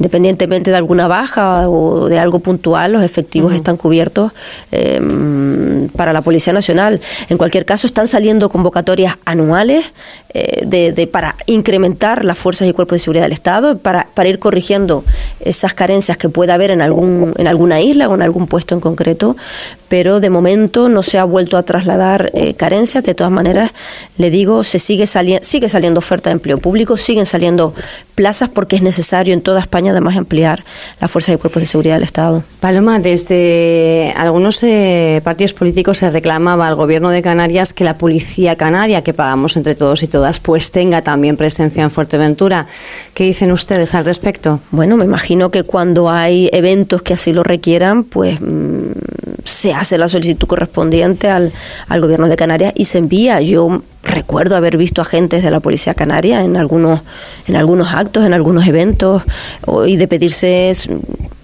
independientemente 0.00 0.70
de 0.70 0.78
alguna 0.78 1.08
baja 1.08 1.68
o 1.68 2.08
de 2.08 2.18
algo 2.18 2.38
puntual, 2.38 2.92
los 2.92 3.02
efectivos 3.02 3.52
están 3.52 3.76
cubiertos 3.76 4.32
em, 4.72 5.88
para 5.90 6.14
la 6.14 6.22
Policía 6.22 6.54
Nacional. 6.54 7.02
En 7.28 7.36
cualquier 7.36 7.66
caso, 7.66 7.86
están 7.86 8.06
saliendo 8.06 8.48
convocatorias 8.48 9.16
anuales 9.26 9.84
eh, 10.32 10.64
de, 10.64 11.06
para 11.06 11.36
incrementar 11.44 12.24
las 12.24 12.38
fuerzas 12.38 12.66
y 12.66 12.72
cuerpos 12.72 12.96
de 12.96 13.00
seguridad 13.00 13.24
del 13.24 13.32
Estado, 13.32 13.76
para, 13.76 14.08
para 14.14 14.30
ir 14.30 14.38
corrigiendo 14.38 15.04
esas 15.40 15.74
carencias 15.74 16.16
que 16.16 16.30
pueda 16.30 16.54
haber 16.54 16.70
en, 16.70 16.80
algún, 16.80 17.34
en 17.36 17.46
alguna 17.46 17.82
isla 17.82 18.08
o 18.08 18.14
en 18.14 18.22
algún 18.22 18.46
puesto 18.46 18.74
en 18.74 18.80
concreto, 18.80 19.36
pero 19.90 20.20
de 20.20 20.30
momento 20.30 20.88
no 20.88 21.02
se 21.02 21.18
ha 21.18 21.24
vuelto 21.24 21.58
a 21.58 21.64
trasladar 21.64 22.30
eh, 22.32 22.54
carencias. 22.54 23.02
De 23.02 23.12
todas 23.12 23.32
maneras, 23.32 23.72
le 24.16 24.30
digo, 24.30 24.62
se 24.62 24.78
sigue, 24.78 25.06
saliendo 25.06 25.44
sigue 25.44 25.68
saliendo 25.68 25.98
oferta 25.98 26.30
de 26.30 26.34
empleo 26.34 26.58
público, 26.58 26.96
siguen 26.96 27.26
saliendo 27.26 27.74
plazas 28.14 28.48
porque 28.50 28.76
es 28.76 28.82
necesario 28.82 29.34
en 29.34 29.40
toda 29.40 29.58
España 29.58 29.90
además 29.90 30.16
ampliar 30.16 30.62
la 31.00 31.08
fuerza 31.08 31.32
y 31.32 31.38
cuerpos 31.38 31.62
de 31.62 31.66
seguridad 31.66 31.94
del 31.94 32.04
Estado. 32.04 32.44
Paloma, 32.60 33.00
desde 33.00 34.14
algunos 34.16 34.62
eh, 34.62 35.20
partidos 35.24 35.54
políticos 35.54 35.98
se 35.98 36.08
reclamaba 36.08 36.68
al 36.68 36.76
Gobierno 36.76 37.10
de 37.10 37.20
Canarias 37.20 37.72
que 37.72 37.82
la 37.82 37.98
policía 37.98 38.54
canaria, 38.54 39.02
que 39.02 39.12
pagamos 39.12 39.56
entre 39.56 39.74
todos 39.74 40.04
y 40.04 40.06
todas, 40.06 40.38
pues 40.38 40.70
tenga 40.70 41.02
también 41.02 41.36
presencia 41.36 41.82
en 41.82 41.90
Fuerteventura. 41.90 42.66
¿Qué 43.14 43.24
dicen 43.24 43.50
ustedes 43.50 43.94
al 43.96 44.04
respecto? 44.04 44.60
Bueno, 44.70 44.96
me 44.96 45.04
imagino 45.04 45.50
que 45.50 45.64
cuando 45.64 46.10
hay 46.10 46.48
eventos 46.52 47.02
que 47.02 47.14
así 47.14 47.32
lo 47.32 47.42
requieran, 47.42 48.04
pues 48.04 48.40
mm, 48.40 48.92
se 49.44 49.72
hace 49.80 49.96
la 49.96 50.08
solicitud 50.08 50.46
correspondiente 50.46 51.30
al, 51.30 51.52
al 51.88 52.00
gobierno 52.00 52.28
de 52.28 52.36
Canarias 52.36 52.72
y 52.76 52.84
se 52.84 52.98
envía. 52.98 53.40
Yo 53.40 53.82
recuerdo 54.02 54.56
haber 54.56 54.76
visto 54.76 55.00
agentes 55.00 55.42
de 55.42 55.50
la 55.50 55.60
policía 55.60 55.94
canaria 55.94 56.44
en 56.44 56.56
algunos 56.56 57.00
en 57.46 57.56
algunos 57.56 57.92
actos 57.92 58.24
en 58.24 58.32
algunos 58.32 58.66
eventos 58.66 59.22
y 59.86 59.96
de 59.96 60.08
pedirse 60.08 60.72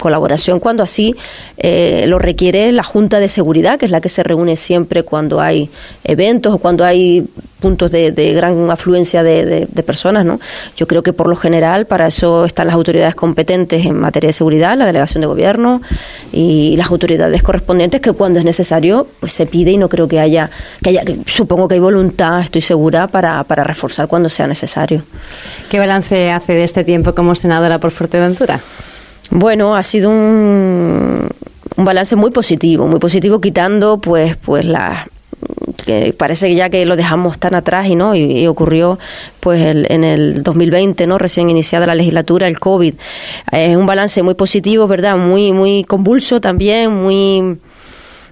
colaboración 0.06 0.60
cuando 0.60 0.84
así 0.84 1.16
eh, 1.58 2.04
lo 2.06 2.20
requiere 2.20 2.70
la 2.70 2.84
junta 2.84 3.18
de 3.18 3.26
seguridad 3.26 3.76
que 3.76 3.86
es 3.86 3.90
la 3.90 4.00
que 4.00 4.08
se 4.08 4.22
reúne 4.22 4.54
siempre 4.54 5.02
cuando 5.02 5.40
hay 5.40 5.68
eventos 6.04 6.54
o 6.54 6.58
cuando 6.58 6.84
hay 6.84 7.26
puntos 7.58 7.90
de, 7.90 8.12
gran 8.34 8.70
afluencia 8.70 9.24
de, 9.24 9.66
personas, 9.84 10.24
¿no? 10.24 10.38
Yo 10.76 10.86
creo 10.86 11.02
que 11.02 11.12
por 11.12 11.26
lo 11.26 11.34
general 11.34 11.86
para 11.86 12.06
eso 12.06 12.44
están 12.44 12.68
las 12.68 12.76
autoridades 12.76 13.16
competentes 13.16 13.84
en 13.84 13.98
materia 13.98 14.28
de 14.28 14.32
seguridad, 14.32 14.76
la 14.76 14.86
delegación 14.86 15.22
de 15.22 15.26
gobierno 15.26 15.80
y 16.32 16.76
las 16.76 16.88
autoridades 16.90 17.42
correspondientes 17.42 18.00
que 18.00 18.12
cuando 18.12 18.38
es 18.38 18.44
necesario 18.44 19.08
pues 19.18 19.32
se 19.32 19.46
pide 19.46 19.72
y 19.72 19.78
no 19.78 19.88
creo 19.88 20.06
que 20.06 20.20
haya, 20.20 20.50
que 20.82 20.90
haya, 20.90 21.02
supongo 21.26 21.66
que 21.66 21.74
hay 21.74 21.80
voluntad, 21.80 22.40
estoy 22.40 22.60
segura, 22.60 23.08
para, 23.08 23.42
para 23.42 23.64
reforzar 23.64 24.06
cuando 24.06 24.28
sea 24.28 24.46
necesario. 24.46 25.02
¿Qué 25.68 25.80
balance 25.80 26.30
hace 26.30 26.52
de 26.52 26.62
este 26.62 26.84
tiempo 26.84 27.12
como 27.12 27.34
senadora 27.34 27.80
por 27.80 27.90
Fuerteventura? 27.90 28.60
Bueno, 29.30 29.76
ha 29.76 29.82
sido 29.82 30.10
un, 30.10 31.28
un 31.76 31.84
balance 31.84 32.16
muy 32.16 32.30
positivo, 32.30 32.86
muy 32.86 32.98
positivo 32.98 33.40
quitando 33.40 33.98
pues 33.98 34.36
pues 34.36 34.64
la 34.64 35.06
que 35.84 36.14
parece 36.16 36.54
ya 36.54 36.70
que 36.70 36.84
lo 36.86 36.96
dejamos 36.96 37.38
tan 37.38 37.54
atrás 37.54 37.86
y 37.86 37.94
no 37.94 38.14
y, 38.14 38.46
ocurrió 38.46 38.98
pues 39.40 39.60
en 39.62 40.04
el 40.04 40.42
2020 40.42 41.06
no 41.06 41.18
recién 41.18 41.50
iniciada 41.50 41.86
la 41.86 41.94
legislatura 41.94 42.48
el 42.48 42.58
covid. 42.58 42.94
Es 43.52 43.76
un 43.76 43.86
balance 43.86 44.22
muy 44.22 44.34
positivo 44.34 44.86
verdad 44.86 45.16
muy 45.16 45.52
muy 45.52 45.84
convulso 45.84 46.40
también 46.40 46.92
muy 46.92 47.58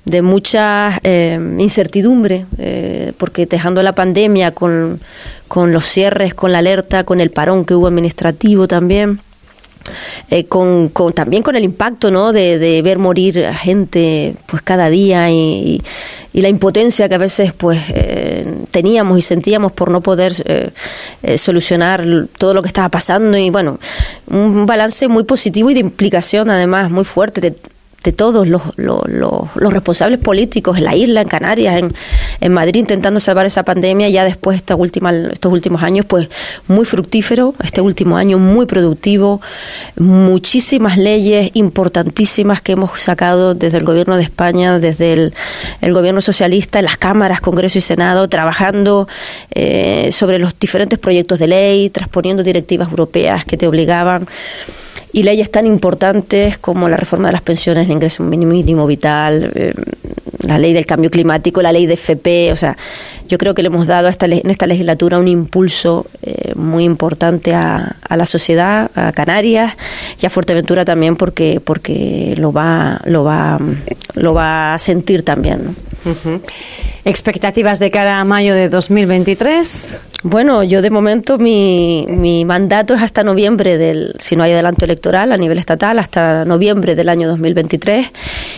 de 0.05 0.21
mucha 0.21 1.01
eh, 1.03 1.39
incertidumbre, 1.59 2.45
eh, 2.59 3.13
porque 3.17 3.47
dejando 3.47 3.83
la 3.83 3.95
pandemia 3.95 4.53
con, 4.53 5.01
con 5.49 5.73
los 5.73 5.85
cierres, 5.85 6.35
con 6.35 6.53
la 6.53 6.59
alerta, 6.59 7.05
con 7.05 7.21
el 7.21 7.31
parón 7.31 7.65
que 7.65 7.75
hubo 7.75 7.87
administrativo 7.87 8.69
también, 8.69 9.21
eh, 10.31 10.45
con, 10.47 10.91
también 11.15 11.43
con 11.43 11.57
el 11.57 11.65
impacto 11.65 12.11
¿no? 12.11 12.33
de, 12.33 12.81
ver 12.83 12.99
morir 12.99 13.45
a 13.45 13.55
gente 13.55 14.35
pues 14.47 14.63
cada 14.63 14.89
día 14.91 15.31
y, 15.31 15.83
la 16.33 16.49
impotencia 16.49 17.09
que 17.09 17.15
a 17.15 17.19
veces 17.19 17.53
pues 17.53 17.81
eh, 17.91 18.45
teníamos 18.73 19.17
y 19.19 19.23
sentíamos 19.23 19.71
por 19.71 19.91
no 19.93 20.01
poder 20.01 20.33
eh, 20.45 21.39
solucionar 21.39 22.05
todo 22.37 22.55
lo 22.55 22.61
que 22.61 22.67
estaba 22.67 22.89
pasando 22.89 23.39
y 23.39 23.51
bueno 23.51 23.79
un 24.27 24.67
balance 24.67 25.07
muy 25.07 25.23
positivo 25.23 25.71
y 25.71 25.75
de 25.75 25.81
implicación 25.81 26.51
además 26.51 26.91
muy 26.91 27.05
fuerte 27.05 27.41
de 27.41 27.55
de 28.05 28.13
todos 28.13 28.47
los, 28.47 28.63
los, 28.77 29.01
los, 29.09 29.73
responsables 29.73 30.21
políticos 30.21 30.77
en 30.77 30.85
la 30.85 30.95
isla, 30.95 31.23
en 31.23 31.29
Canarias, 31.29 31.77
en, 31.79 31.95
en 32.41 32.53
Madrid, 32.53 32.81
intentando 32.81 33.19
salvar 33.19 33.47
esa 33.47 33.63
pandemia, 33.63 34.11
ya 34.11 34.25
después 34.25 34.57
esta 34.57 34.77
última, 34.77 35.11
estos 35.11 35.51
últimos 35.51 35.83
años, 35.83 36.05
pues 36.05 36.29
muy 36.69 36.85
fructífero, 36.85 37.55
este 37.63 37.81
último 37.81 38.19
año 38.19 38.39
muy 38.39 38.67
productivo, 38.67 39.41
muchísimas 39.97 40.99
leyes 40.99 41.51
importantísimas 41.55 42.61
que 42.61 42.73
hemos 42.73 43.01
sacado 43.01 43.55
desde 43.55 43.79
el 43.79 43.85
gobierno 43.85 44.17
de 44.19 44.23
España, 44.23 44.79
desde 44.79 45.15
el, 45.15 45.35
el 45.81 45.93
gobierno 45.95 46.21
socialista, 46.21 46.81
en 46.81 46.85
las 46.85 46.99
cámaras, 46.99 47.41
Congreso 47.41 47.79
y 47.79 47.81
Senado, 47.83 48.29
trabajando 48.29 49.09
eh, 49.51 50.11
sobre 50.13 50.39
los 50.39 50.59
diferentes 50.59 50.99
proyectos 50.99 51.39
de 51.39 51.47
ley, 51.47 51.89
transponiendo 51.89 52.43
directivas 52.43 52.91
europeas 52.91 53.47
que 53.47 53.57
te 53.57 53.67
obligaban 53.67 54.27
y 55.15 55.23
leyes 55.23 55.49
tan 55.49 55.65
importantes 55.65 56.59
como 56.59 56.89
la 56.89 56.97
reforma 56.97 57.29
de 57.29 57.33
las 57.33 57.43
pensiones, 57.43 57.87
el 57.87 57.93
ingreso 57.93 58.25
mínimo 58.25 58.85
vital, 58.85 59.53
eh, 59.55 59.73
la 60.41 60.59
ley 60.59 60.73
del 60.73 60.87
cambio 60.87 61.09
climático, 61.09 61.63
la 61.63 61.71
ley 61.71 61.87
de 61.87 61.95
FP, 61.95 62.51
o 62.51 62.57
sea, 62.57 62.77
yo 63.29 63.39
creo 63.39 63.55
que 63.55 63.63
le 63.63 63.69
hemos 63.69 63.87
dado 63.87 64.09
esta, 64.09 64.27
en 64.27 64.51
esta 64.51 64.67
legislatura 64.67 65.21
un 65.21 65.29
impulso 65.29 66.07
eh, 66.23 66.53
muy 66.57 66.83
importante 66.83 67.55
a, 67.55 67.95
la 68.11 68.27
sociedad, 68.27 68.91
a 68.97 69.13
Canarias 69.13 69.75
y 70.21 70.27
a 70.27 70.31
Fuerteventura 70.31 70.85
también 70.85 71.17
porque 71.17 71.61
porque 71.65 72.35
lo 72.37 72.53
va 72.53 73.01
lo 73.05 73.23
va 73.23 73.59
lo 74.15 74.35
va 74.35 74.75
a 74.75 74.79
sentir 74.79 75.23
también. 75.23 75.77
¿Expectativas 77.05 77.79
de 77.79 77.91
cara 77.91 78.21
a 78.21 78.25
mayo 78.25 78.55
de 78.55 78.69
2023? 78.69 79.99
Bueno, 80.23 80.63
yo 80.63 80.81
de 80.81 80.89
momento 80.89 81.37
mi, 81.37 82.07
mi 82.09 82.47
mandato 82.47 82.95
es 82.95 83.03
hasta 83.03 83.23
noviembre 83.23 83.77
del, 83.77 84.15
si 84.19 84.37
no 84.37 84.43
hay 84.43 84.53
adelanto 84.53 84.87
electoral 84.87 85.33
a 85.33 85.37
nivel 85.37 85.59
estatal, 85.59 85.99
hasta 85.99 86.47
noviembre 86.47 86.95
del 86.95 87.11
año 87.11 87.29
2023. 87.29 88.07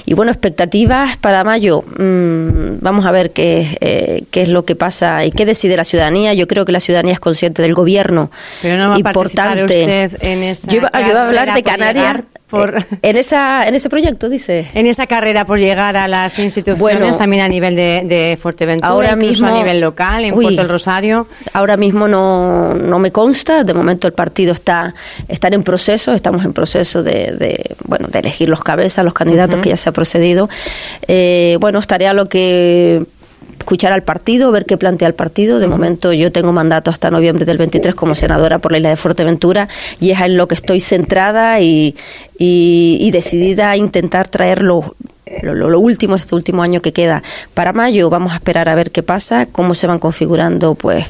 Y 0.07 0.15
bueno, 0.15 0.31
expectativas 0.31 1.17
para 1.17 1.43
mayo. 1.43 1.83
Mm, 1.99 2.79
vamos 2.81 3.05
a 3.05 3.11
ver 3.11 3.33
qué, 3.33 3.77
eh, 3.81 4.23
qué 4.31 4.43
es 4.43 4.49
lo 4.49 4.65
que 4.65 4.77
pasa 4.77 5.25
y 5.25 5.33
qué 5.33 5.45
decide 5.45 5.77
la 5.77 5.85
ciudadanía. 5.85 6.35
Yo 6.35 6.47
creo 6.47 6.65
que 6.65 6.71
la 6.71 6.79
ciudadanía 6.79 7.15
es 7.15 7.21
consciente 7.21 7.63
del 7.63 7.75
gobierno. 7.75 8.31
Pero 8.63 8.77
no 8.77 8.91
va 8.91 8.99
importante. 8.99 9.61
A 9.61 10.07
usted 10.07 10.19
en 10.21 10.45
esa 10.45 10.71
yo, 10.71 10.77
iba, 10.77 10.91
a 10.93 11.27
hablar 11.27 11.53
de 11.53 11.63
Canarias. 11.65 12.23
Por... 12.49 12.79
Eh, 12.79 12.85
en 13.03 13.17
esa 13.17 13.67
en 13.67 13.75
ese 13.75 13.89
proyecto 13.89 14.29
dice. 14.29 14.69
En 14.75 14.87
esa 14.87 15.07
carrera 15.07 15.45
por 15.45 15.59
llegar 15.59 15.97
a 15.97 16.07
las 16.07 16.39
instituciones 16.39 17.19
también 17.19 17.43
a 17.43 17.49
nivel 17.49 17.75
de, 17.75 18.03
de 18.05 18.39
Fuerteventura 18.41 18.89
ahora 18.89 19.17
mismo 19.17 19.49
a 19.49 19.53
nivel 19.53 19.81
local 19.81 20.25
en 20.25 20.35
Puerto 20.35 20.61
del 20.63 20.69
Rosario. 20.69 21.27
ahora 21.53 21.77
mismo 21.77 22.07
no, 22.07 22.75
no 22.75 22.99
me 22.99 23.11
consta. 23.11 23.65
De 23.65 23.75
momento 23.75 24.07
el 24.07 24.13
partido 24.13 24.53
está 24.53 24.95
está 25.29 25.49
en 25.49 25.63
proceso 25.63 26.13
estamos 26.13 26.45
en 26.45 26.53
proceso 26.53 27.03
de, 27.03 27.33
de 27.33 27.77
bueno 27.85 28.09
de 28.09 28.19
elegir 28.21 28.49
los 28.49 28.63
cabezas 28.63 29.05
los 29.05 29.15
candidatos 29.15 29.61
que 29.61 29.71
ya 29.71 29.77
se 29.77 29.89
ha 29.89 29.93
procedido. 29.93 30.49
Eh, 31.09 31.57
bueno 31.61 31.79
estaría 31.81 32.13
lo 32.13 32.29
que 32.29 33.05
escuchar 33.67 33.93
al 33.93 34.05
partido, 34.05 34.53
ver 34.53 34.65
qué 34.65 34.77
plantea 34.77 35.09
el 35.09 35.15
partido. 35.15 35.59
De 35.59 35.67
momento 35.67 36.13
yo 36.13 36.31
tengo 36.31 36.53
mandato 36.53 36.93
hasta 36.93 37.11
noviembre 37.11 37.45
del 37.45 37.59
23 37.59 37.97
como 37.97 38.15
senadora 38.15 38.61
por 38.61 38.71
la 38.71 38.79
isla 38.79 38.91
de 38.91 38.97
Fuerteventura 38.97 39.69
y 39.99 40.13
es 40.13 40.21
en 40.21 40.37
lo 40.37 40.47
que 40.47 40.55
estoy 40.55 40.79
centrada 40.79 41.61
y, 41.61 41.97
y, 42.39 43.11
decidida 43.11 43.71
a 43.71 43.77
intentar 43.77 44.29
traer 44.29 44.63
lo, 45.43 45.55
lo, 45.55 45.81
último, 45.81 46.15
este 46.15 46.35
último 46.35 46.63
año 46.63 46.81
que 46.81 46.93
queda 46.93 47.23
para 47.55 47.73
mayo. 47.73 48.09
Vamos 48.11 48.33
a 48.33 48.37
esperar 48.37 48.69
a 48.69 48.75
ver 48.75 48.93
qué 48.93 49.03
pasa, 49.03 49.47
cómo 49.47 49.75
se 49.75 49.87
van 49.87 49.99
configurando 49.99 50.75
pues, 50.77 51.05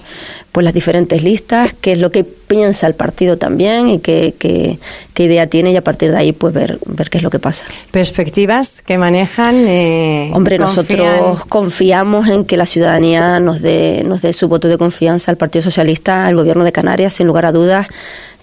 pues 0.53 0.65
las 0.65 0.73
diferentes 0.73 1.23
listas, 1.23 1.75
qué 1.81 1.93
es 1.93 2.01
lo 2.01 2.11
que 2.11 2.25
piensa 2.25 2.87
el 2.87 2.95
partido 2.95 3.37
también 3.37 3.89
y 3.89 3.99
qué, 3.99 4.35
qué, 4.39 4.79
idea 5.23 5.47
tiene 5.49 5.73
y 5.73 5.77
a 5.77 5.83
partir 5.83 6.13
de 6.13 6.19
ahí 6.19 6.33
pues 6.33 6.55
ver, 6.55 6.79
ver 6.87 7.11
qué 7.11 7.19
es 7.19 7.25
lo 7.25 7.31
que 7.31 7.39
pasa. 7.39 7.67
¿Perspectivas 7.91 8.81
que 8.81 8.97
manejan? 8.97 9.55
Eh, 9.69 10.31
Hombre, 10.33 10.59
nosotros 10.59 11.45
confiamos 11.47 12.29
en 12.29 12.45
que 12.47 12.57
la 12.57 12.65
ciudadanía 12.65 13.39
nos 13.41 13.61
dé, 13.61 14.03
nos 14.07 14.23
dé 14.23 14.33
su 14.33 14.49
voto 14.49 14.69
de 14.69 14.79
confianza 14.79 15.31
al 15.31 15.37
Partido 15.37 15.63
Socialista, 15.63 16.27
al 16.27 16.37
Gobierno 16.37 16.65
de 16.65 16.73
Canarias, 16.73 17.13
sin 17.13 17.27
lugar 17.27 17.45
a 17.45 17.53
dudas 17.53 17.89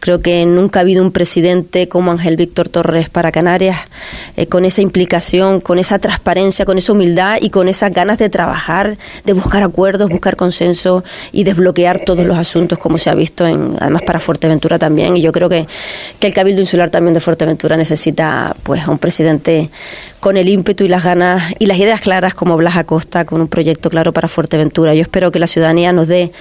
Creo 0.04 0.22
que 0.22 0.46
nunca 0.46 0.80
ha 0.80 0.82
habido 0.82 1.02
un 1.02 1.14
presidente 1.14 1.88
como 1.88 2.12
Ángel 2.12 2.36
Víctor 2.36 2.68
Torres 2.68 3.10
para 3.10 3.32
Canarias, 3.32 3.78
eh, 4.36 4.48
con 4.48 4.66
esa 4.66 4.82
implicación, 4.82 5.62
con 5.62 5.80
esa 5.80 5.98
transparencia, 5.98 6.66
con 6.66 6.78
esa 6.78 6.92
humildad 6.92 7.38
y 7.40 7.52
con 7.52 7.70
esas 7.70 7.94
ganas 7.94 8.18
de 8.18 8.28
trabajar, 8.28 8.98
de 9.24 9.32
buscar 9.32 9.64
acuerdos, 9.64 10.10
buscar 10.10 10.36
consenso 10.36 11.06
y 11.32 11.46
desbloquear 11.46 12.00
todos 12.00 12.26
los 12.26 12.38
asuntos, 12.38 12.80
como 12.80 12.98
se 12.98 13.12
ha 13.12 13.16
visto, 13.16 13.48
en, 13.48 13.78
además 13.80 14.02
para 14.02 14.20
Fuerteventura 14.20 14.78
también. 14.78 15.16
Y 15.16 15.22
yo 15.22 15.32
creo 15.32 15.48
que, 15.48 15.68
que 16.20 16.28
el 16.28 16.34
Cabildo 16.34 16.60
Insular 16.60 16.90
también 16.90 17.14
de 17.14 17.22
Fuerteventura 17.22 17.78
necesita 17.78 18.58
pues 18.64 18.86
a 18.86 18.92
un 18.92 18.98
presidente 18.98 19.70
con 20.24 20.38
el 20.38 20.48
ímpetu 20.48 20.86
y 20.86 20.88
las 20.88 21.04
ganas 21.04 21.54
y 21.60 21.66
las 21.66 21.78
ideas 21.78 22.00
claras 22.00 22.34
como 22.34 22.56
Blas 22.56 22.78
Acosta, 22.78 23.26
con 23.26 23.42
un 23.42 23.50
proyecto 23.50 23.90
claro 23.90 24.14
para 24.14 24.30
Fuerteventura. 24.30 24.96
Yo 24.96 25.02
espero 25.02 25.34
que 25.34 25.38
la 25.38 25.48
ciudadanía 25.48 25.92
nos 25.92 26.08
dé 26.08 26.32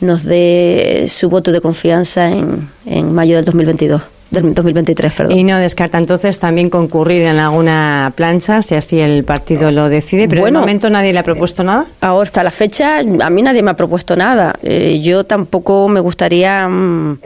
nos 0.00 0.24
dé 0.24 1.04
su 1.10 1.28
voto 1.28 1.52
de 1.52 1.60
confianza 1.60 2.30
en, 2.30 2.66
en 2.86 3.12
mayo 3.12 3.36
del 3.36 3.44
2022 3.44 4.00
del 4.30 4.54
2023, 4.54 5.12
perdón. 5.12 5.36
Y 5.36 5.44
no 5.44 5.58
descarta 5.58 5.98
entonces 5.98 6.38
también 6.38 6.70
concurrir 6.70 7.22
en 7.22 7.36
alguna 7.36 8.10
plancha, 8.16 8.62
si 8.62 8.74
así 8.74 9.00
el 9.00 9.22
partido 9.24 9.70
lo 9.70 9.90
decide, 9.90 10.28
pero 10.28 10.40
bueno, 10.40 10.60
de 10.60 10.62
momento 10.62 10.88
nadie 10.88 11.12
le 11.12 11.18
ha 11.18 11.22
propuesto 11.22 11.62
nada. 11.62 11.84
Ahora 12.00 12.22
hasta 12.22 12.42
la 12.42 12.50
fecha 12.50 13.00
a 13.00 13.30
mí 13.30 13.42
nadie 13.42 13.62
me 13.62 13.72
ha 13.72 13.76
propuesto 13.76 14.16
nada. 14.16 14.54
Eh, 14.62 14.98
yo 15.02 15.24
tampoco 15.24 15.88
me 15.88 16.00
gustaría... 16.00 16.66
Mm, 16.66 17.18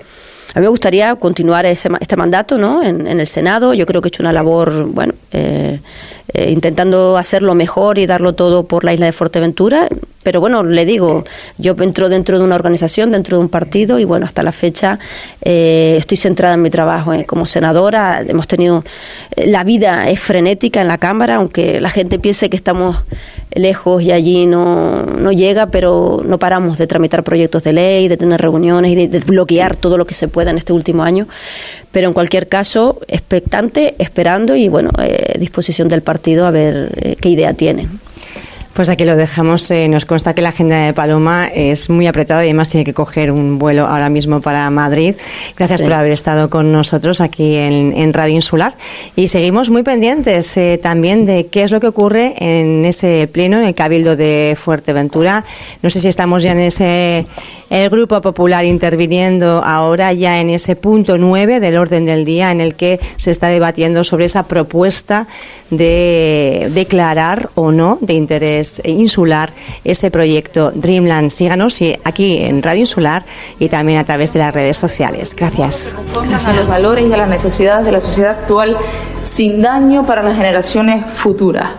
a 0.55 0.59
mí 0.59 0.65
me 0.65 0.69
gustaría 0.69 1.15
continuar 1.17 1.67
ese, 1.67 1.89
este 2.01 2.17
mandato 2.17 2.59
¿no? 2.59 2.83
en, 2.83 3.07
en, 3.07 3.21
el 3.21 3.27
Senado. 3.27 3.75
Yo 3.75 3.87
creo 3.87 4.01
que 4.01 4.09
he 4.09 4.11
hecho 4.11 4.23
una 4.23 4.33
labor, 4.33 4.87
bueno, 4.87 5.15
eh, 5.33 5.81
eh, 6.33 6.51
intentando 6.51 7.17
hacerlo 7.17 7.55
mejor 7.55 7.99
y 7.99 8.07
darlo 8.07 8.35
todo 8.35 8.65
por 8.65 8.85
la 8.85 8.93
isla 8.93 9.07
de 9.07 9.13
Fuerteventura. 9.13 9.89
Pero 10.23 10.41
bueno, 10.41 10.63
le 10.63 10.85
digo, 10.85 11.25
yo 11.59 11.75
entro 11.81 12.09
dentro 12.09 12.39
de 12.39 12.45
una 12.45 12.55
organización, 12.55 13.11
dentro 13.11 13.39
de 13.39 13.43
un 13.43 13.49
partido 13.49 13.99
y 13.99 14.05
bueno, 14.05 14.27
hasta 14.27 14.43
la 14.43 14.53
fecha 14.53 14.99
eh, 15.41 15.97
estoy 15.99 16.17
centrada 16.19 16.55
en 16.55 16.63
mi 16.63 16.71
trabajo 16.71 17.13
eh, 17.13 17.25
como 17.25 17.47
senadora. 17.47 18.23
Hemos 18.23 18.47
tenido, 18.47 18.85
la 19.37 19.65
vida 19.65 20.09
es 20.09 20.21
frenética 20.21 20.81
en 20.81 20.89
la 20.89 20.99
Cámara, 20.99 21.37
aunque 21.37 21.81
la 21.81 21.91
gente 21.91 22.19
piense 22.19 22.49
que 22.49 22.57
estamos 22.57 22.97
lejos 23.53 24.03
y 24.03 24.13
allí 24.13 24.47
no, 24.47 25.03
no 25.03 25.33
llega, 25.33 25.67
pero 25.67 26.23
no 26.25 26.39
paramos 26.39 26.79
de 26.79 26.87
tramitar 26.87 27.25
proyectos 27.25 27.63
de 27.65 27.73
ley, 27.73 28.09
de 28.09 28.17
tener 28.17 28.41
reuniones 28.41 28.93
y 28.93 29.07
de, 29.07 29.21
bloquear 29.21 29.77
todo 29.77 29.99
lo 29.99 30.05
que 30.05 30.15
se 30.15 30.29
pueda 30.29 30.51
en 30.51 30.59
este 30.59 30.73
último 30.73 31.03
año. 31.03 31.27
Pero 31.93 32.09
en 32.09 32.15
cualquier 32.15 32.49
caso, 32.49 33.01
expectante, 33.09 33.95
esperando 33.99 34.55
y 34.55 34.69
bueno, 34.69 34.91
disposición 35.39 35.89
del 35.89 36.03
partido 36.03 36.47
a 36.47 36.51
ver 36.51 36.93
eh, 36.97 37.17
qué 37.21 37.31
idea 37.31 37.55
tienen. 37.55 38.01
Pues 38.73 38.89
aquí 38.89 39.05
lo 39.05 39.17
dejamos. 39.17 39.71
Eh, 39.71 39.89
nos 39.89 40.05
consta 40.05 40.33
que 40.33 40.43
la 40.43 40.51
agenda 40.51 40.77
de 40.77 40.95
Paloma 40.95 41.49
es 41.49 41.91
muy 41.91 42.07
apretada 42.07 42.45
y 42.45 42.49
además 42.49 42.69
tiene 42.69 42.85
que 42.85 42.95
coger 42.95 43.33
un 43.33 43.59
vuelo 43.59 43.87
ahora 43.87 44.09
mismo 44.09 44.41
para 44.41 44.71
Madrid. 44.71 45.17
Gracias 45.57 45.83
por 45.83 45.93
haber 45.93 46.13
estado 46.13 46.49
con 46.49 46.73
nosotros 46.73 47.21
aquí 47.21 47.57
en, 47.57 48.13
Radio 48.13 48.35
Insular. 48.35 48.75
Y 49.17 49.29
seguimos 49.29 49.71
muy 49.71 49.83
pendientes 49.83 50.57
eh, 50.57 50.79
también 50.81 51.27
de 51.27 51.47
qué 51.47 51.65
es 51.65 51.73
lo 51.73 51.81
que 51.81 51.89
ocurre 51.89 52.35
en 52.39 52.85
ese 52.85 53.29
pleno, 53.33 53.59
en 53.59 53.65
el 53.65 53.75
Cabildo 53.75 54.17
de 54.17 54.57
Fuerteventura. 54.59 55.45
No 55.83 55.91
sé 55.91 56.01
si 56.01 56.09
estamos 56.09 56.43
ya 56.43 56.53
en 56.53 56.61
ese 56.61 57.27
el 57.71 57.89
Grupo 57.89 58.21
Popular 58.21 58.65
interviniendo 58.65 59.63
ahora 59.65 60.13
ya 60.13 60.41
en 60.41 60.51
ese 60.51 60.77
punto 60.77 61.17
nueve 61.17 61.61
del 61.61 61.77
orden 61.77 62.05
del 62.05 62.25
día 62.25 62.51
en 62.51 62.61
el 62.61 62.75
que 62.75 63.01
se 63.17 63.31
está 63.31 63.49
debatiendo 63.49 64.05
sobre 64.05 64.27
esa 64.27 64.43
propuesta 64.43 65.27
de 65.71 66.69
declarar 66.75 67.51
o 67.55 67.71
no 67.71 67.99
de 68.01 68.15
interés 68.15 68.83
insular 68.85 69.53
ese 69.85 70.11
proyecto 70.11 70.73
Dreamland. 70.75 71.31
Síganos 71.31 71.81
aquí 72.05 72.39
en 72.39 72.63
Radio 72.63 72.81
Insular 72.81 73.25
y 73.59 73.69
también 73.69 73.99
a 73.99 74.05
través 74.05 74.33
de 74.33 74.41
las 74.41 74.53
redes 74.53 74.77
sociales. 74.77 75.35
Gracias. 75.37 75.95
Gracias. 76.13 76.49
A 76.49 76.53
los 76.53 76.67
valores 76.67 77.07
y 77.09 77.13
a 77.13 77.17
las 77.17 77.31
necesidades 77.31 77.85
de 77.85 77.93
la 77.93 78.01
sociedad 78.01 78.41
actual 78.41 78.77
sin 79.23 79.63
daño 79.63 80.05
para 80.05 80.23
las 80.23 80.37
generaciones 80.37 81.05
futuras. 81.07 81.71